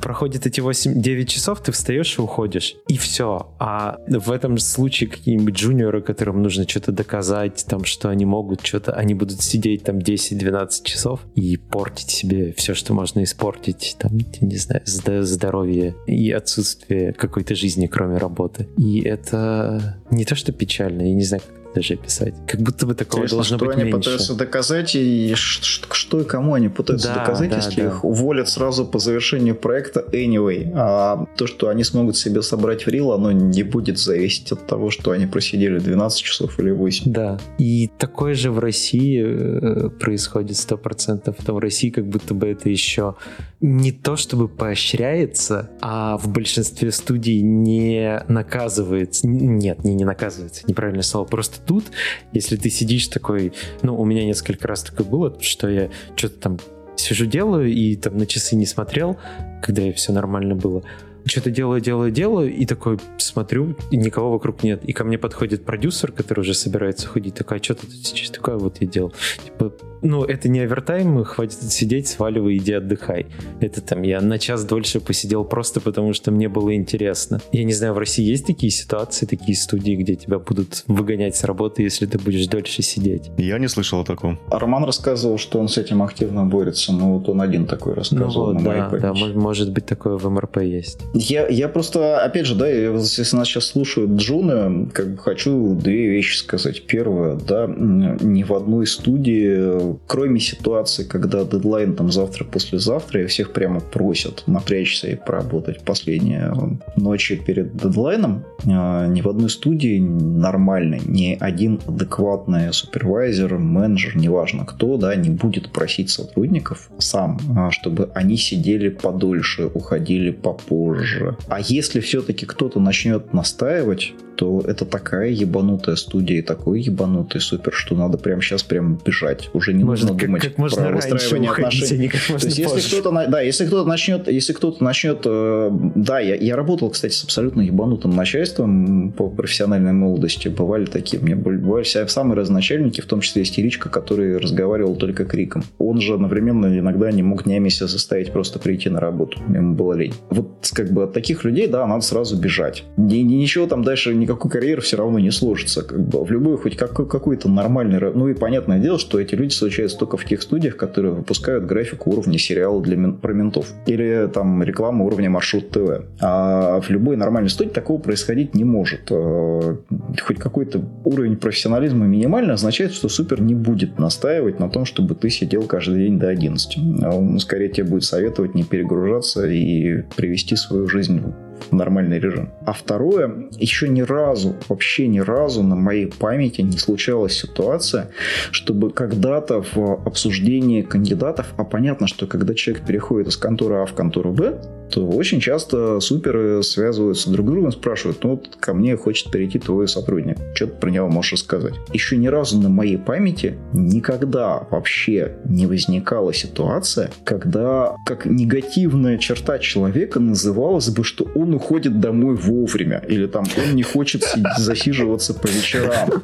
[0.00, 2.76] Проходит эти 8-9 часов, ты встаешь и уходишь.
[2.88, 3.54] И все.
[3.58, 8.92] А в этом случае какие-нибудь джуниоры, которым нужно что-то доказать, там, что они могут что-то,
[8.92, 14.56] они будут сидеть там 10-12 часов и портить себе все, что можно испортить, там, не
[14.56, 18.68] знаю, здоровье и отсутствие какой-то жизни, кроме работы.
[18.76, 22.34] И это это не то, что печально, я не знаю, как даже описать.
[22.46, 23.98] Как будто бы такого Интересно, должно что быть они меньше.
[23.98, 27.88] пытаются доказать, и что, и кому они пытаются да, доказать, да, если да.
[27.88, 30.70] их уволят сразу по завершению проекта anyway.
[30.74, 34.90] А то, что они смогут себе собрать в рил, оно не будет зависеть от того,
[34.90, 37.12] что они просидели 12 часов или 8.
[37.12, 37.38] Да.
[37.58, 41.36] И такое же в России э, происходит 100%.
[41.44, 43.14] Там в России как будто бы это еще
[43.60, 49.26] не то чтобы поощряется, а в большинстве студий не наказывается.
[49.26, 51.24] Нет, не, не наказывается, неправильное слово.
[51.26, 51.86] Просто тут,
[52.32, 53.52] если ты сидишь такой,
[53.82, 56.58] ну, у меня несколько раз такое было, что я что-то там
[56.96, 59.18] сижу делаю и там на часы не смотрел,
[59.62, 60.84] когда все нормально было.
[61.28, 64.82] Что-то делаю, делаю, делаю, и такой смотрю, и никого вокруг нет.
[64.84, 68.56] И ко мне подходит продюсер, который уже собирается ходить, такая, что ты тут сейчас такое
[68.56, 69.12] вот я делал.
[69.44, 69.72] Типа,
[70.02, 73.26] ну, это не овертайм, хватит сидеть, сваливай, иди отдыхай.
[73.60, 77.40] Это там я на час дольше посидел просто потому, что мне было интересно.
[77.52, 81.44] Я не знаю, в России есть такие ситуации, такие студии, где тебя будут выгонять с
[81.44, 83.30] работы, если ты будешь дольше сидеть?
[83.36, 84.38] Я не слышал о таком.
[84.50, 88.60] Роман рассказывал, что он с этим активно борется, но вот он один такой рассказывал ну,
[88.60, 91.00] вот, на да, да, может быть, такое в МРП есть.
[91.20, 96.08] Я, я просто, опять же, да, если нас сейчас слушают джуны, как бы хочу две
[96.08, 96.86] вещи сказать.
[96.86, 103.80] Первое, да, ни в одной студии кроме ситуации, когда дедлайн там завтра-послезавтра, и всех прямо
[103.80, 106.52] просят напрячься и поработать последние
[106.96, 114.64] ночи перед дедлайном, а, ни в одной студии нормальной, ни один адекватный супервайзер, менеджер, неважно
[114.64, 121.07] кто, да, не будет просить сотрудников сам, а, чтобы они сидели подольше, уходили попозже.
[121.48, 127.72] А если все-таки кто-то начнет настаивать, то это такая ебанутая студия и такой ебанутый супер,
[127.72, 129.50] что надо прямо сейчас прям бежать.
[129.52, 132.06] Уже не Может, нужно думать как можно про выстраивание отношений.
[132.06, 135.70] А как можно то есть, если кто-то, да, если кто-то начнет, если кто-то начнет, э,
[135.96, 140.46] да, я, я работал, кстати, с абсолютно ебанутым начальством по профессиональной молодости.
[140.46, 145.64] Бывали такие, мне бывали самые разначальники, в том числе истеричка, который разговаривал только криком.
[145.78, 149.40] Он же одновременно иногда не мог днями себя заставить просто прийти на работу.
[149.48, 150.14] Ему было лень.
[150.30, 152.84] Вот как бы от таких людей, да, надо сразу бежать.
[152.96, 155.82] Ни, ничего там дальше никакой карьеры все равно не сложится.
[155.82, 157.98] Как бы в любой хоть какой, какой-то нормальный...
[158.14, 162.10] Ну и понятное дело, что эти люди случаются только в тех студиях, которые выпускают графику
[162.10, 163.72] уровня сериала для, про ментов.
[163.86, 166.04] Или там реклама уровня маршрут ТВ.
[166.20, 169.10] А в любой нормальной студии такого происходить не может.
[169.10, 169.76] А,
[170.20, 175.30] хоть какой-то уровень профессионализма минимальный означает, что супер не будет настаивать на том, чтобы ты
[175.30, 176.78] сидел каждый день до 11.
[177.02, 181.22] Он скорее тебе будет советовать не перегружаться и привести свою жизнь
[181.70, 182.50] в нормальный режим.
[182.64, 188.10] А второе, еще ни разу, вообще ни разу на моей памяти не случалась ситуация,
[188.50, 193.92] чтобы когда-то в обсуждении кандидатов, а понятно, что когда человек переходит из конторы А в
[193.94, 194.60] контору Б,
[194.90, 199.58] то очень часто суперы связываются друг с другом, спрашивают, ну вот ко мне хочет перейти
[199.58, 201.74] твой сотрудник, что ты про него можешь рассказать?
[201.92, 209.58] Еще ни разу на моей памяти никогда вообще не возникала ситуация, когда как негативная черта
[209.58, 214.24] человека называлась бы, что он уходит домой вовремя, или там он не хочет
[214.58, 216.22] засиживаться по вечерам.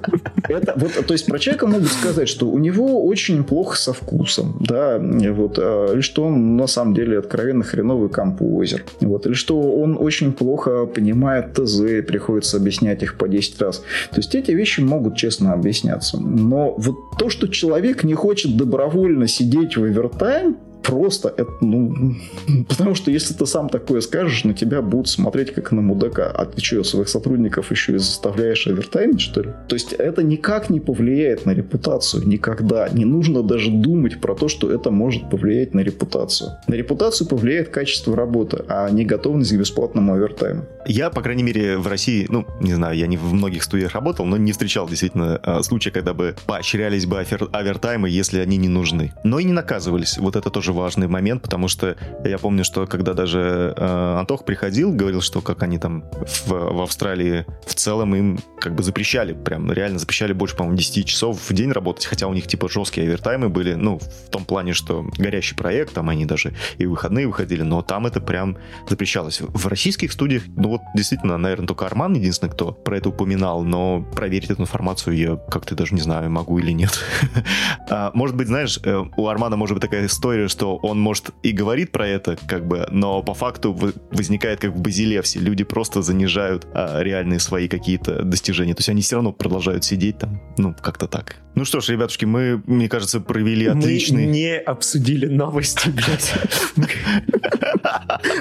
[0.49, 4.57] Это, вот, то есть про человека могут сказать, что у него очень плохо со вкусом,
[4.61, 8.09] да, вот, а, или что он на самом деле откровенно хреновый
[8.55, 13.79] композер, вот, или что он очень плохо понимает ТЗ, приходится объяснять их по 10 раз.
[14.11, 16.19] То есть эти вещи могут честно объясняться.
[16.21, 22.15] Но вот то, что человек не хочет добровольно сидеть в овертайм, просто, это, ну,
[22.69, 26.31] потому что если ты сам такое скажешь, на тебя будут смотреть как на мудака.
[26.31, 29.51] А ты что, своих сотрудников еще и заставляешь овертаймить, что ли?
[29.69, 32.89] То есть это никак не повлияет на репутацию, никогда.
[32.89, 36.51] Не нужно даже думать про то, что это может повлиять на репутацию.
[36.69, 40.65] На репутацию повлияет качество работы, а не готовность к бесплатному овертайму.
[40.87, 44.27] Я, по крайней мере, в России, ну, не знаю, я не в многих студиях работал,
[44.27, 49.13] но не встречал действительно а, случая, когда бы поощрялись бы овертаймы, если они не нужны.
[49.25, 50.19] Но и не наказывались.
[50.19, 54.93] Вот это тоже важный момент, потому что я помню, что когда даже э, Антох приходил,
[54.93, 56.05] говорил, что как они там
[56.47, 61.07] в, в Австралии в целом им как бы запрещали, прям реально запрещали больше, по-моему, 10
[61.07, 64.73] часов в день работать, хотя у них типа жесткие овертаймы были, ну, в том плане,
[64.73, 68.59] что горящий проект, там они даже и выходные выходили, но там это прям
[68.89, 69.41] запрещалось.
[69.41, 74.03] В российских студиях, ну вот действительно, наверное, только Арман единственный, кто про это упоминал, но
[74.15, 76.99] проверить эту информацию я как-то даже не знаю, могу или нет.
[77.91, 81.53] А, может быть, знаешь, э, у Армана может быть такая история, что он может и
[81.53, 83.77] говорит про это, как бы, но по факту
[84.11, 85.39] возникает как в Базилевсе.
[85.39, 88.75] Люди просто занижают а, реальные свои какие-то достижения.
[88.75, 91.37] То есть они все равно продолжают сидеть там, ну, как-то так.
[91.55, 94.27] Ну что ж, ребятушки, мы, мне кажется, провели отличный...
[94.27, 96.35] Мы не обсудили новости, блядь.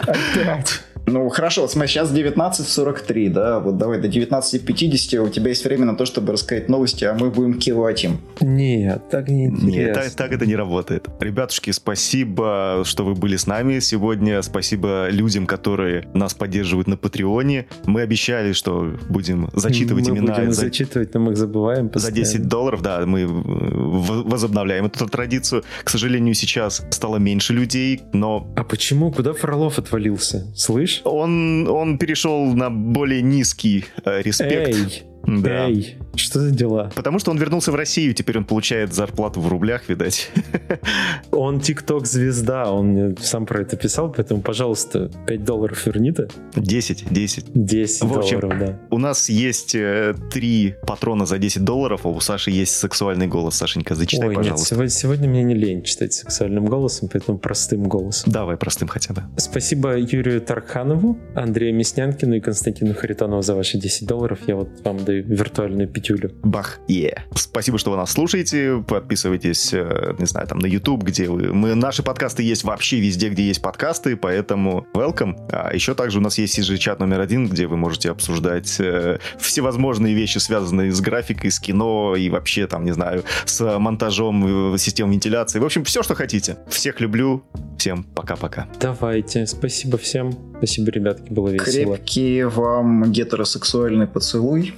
[0.01, 0.83] Опять.
[1.05, 5.95] Ну, хорошо, смотри, сейчас 19.43, да, вот давай до 19.50 у тебя есть время на
[5.95, 8.19] то, чтобы рассказать новости, а мы будем кивать им.
[8.39, 9.67] Нет, так не интересно.
[9.67, 11.07] Нет, так, так это не работает.
[11.19, 17.67] Ребятушки, спасибо, что вы были с нами сегодня, спасибо людям, которые нас поддерживают на Патреоне.
[17.85, 20.35] Мы обещали, что будем зачитывать мы имена.
[20.35, 20.61] будем за...
[20.61, 22.25] зачитывать, но мы их забываем постоянно.
[22.25, 25.63] За 10 долларов, да, мы возобновляем эту традицию.
[25.83, 28.47] К сожалению, сейчас стало меньше людей, но...
[28.55, 29.11] А почему?
[29.11, 30.47] Куда Фролов отвалился?
[30.55, 30.92] Слышь?
[31.03, 34.75] Он, он перешел на более низкий э, респект.
[34.75, 35.67] Эй, да.
[35.67, 36.91] эй, что за дела?
[36.95, 40.31] Потому что он вернулся в Россию, теперь он получает зарплату в рублях, видать.
[41.31, 46.27] Он тикток-звезда, он мне сам про это писал, поэтому, пожалуйста, 5 долларов верни-то.
[46.55, 47.45] 10, 10.
[47.53, 48.79] 10 в общем, долларов, да.
[48.91, 53.55] У нас есть э, три патрона за 10 долларов, а у Саши есть сексуальный голос.
[53.55, 54.61] Сашенька, зачитай, Ой, пожалуйста.
[54.61, 58.31] Нет, сегодня, сегодня мне не лень читать сексуальным голосом, поэтому простым голосом.
[58.31, 59.23] Давай простым хотя бы.
[59.37, 64.39] Спасибо Юрию Тарханову, Андрею Мяснянкину и Константину Харитонову за ваши 10 долларов.
[64.47, 66.31] Я вот вам даю виртуальную пятюлю.
[66.43, 67.09] Бах, е.
[67.09, 67.21] Yeah.
[67.35, 68.83] Спасибо, что вы нас слушаете.
[68.87, 71.53] Подписывайтесь, э, не знаю, там на YouTube, где вы...
[71.53, 75.35] Мы, наши подкасты есть вообще везде, где есть подкасты, поэтому welcome.
[75.51, 80.13] А еще также у нас есть CG-чат номер один, где вы можете обсуждать э, всевозможные
[80.13, 85.11] вещи, связанные с графикой, с кино и вообще, там, не знаю, с монтажом, э, систем
[85.11, 85.59] вентиляции.
[85.59, 86.57] В общем, все, что хотите.
[86.69, 87.43] Всех люблю.
[87.77, 88.67] Всем пока-пока.
[88.79, 89.45] Давайте.
[89.45, 90.53] Спасибо всем.
[90.57, 91.97] Спасибо, ребятки, было весело.
[91.97, 94.73] Крепкий вам гетеросексуальный поцелуй.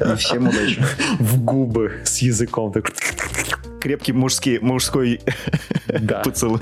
[0.00, 0.82] И всем удачи.
[1.18, 2.72] В губы с языком.
[3.80, 5.20] Крепкий мужский, мужской
[6.24, 6.60] поцелуй.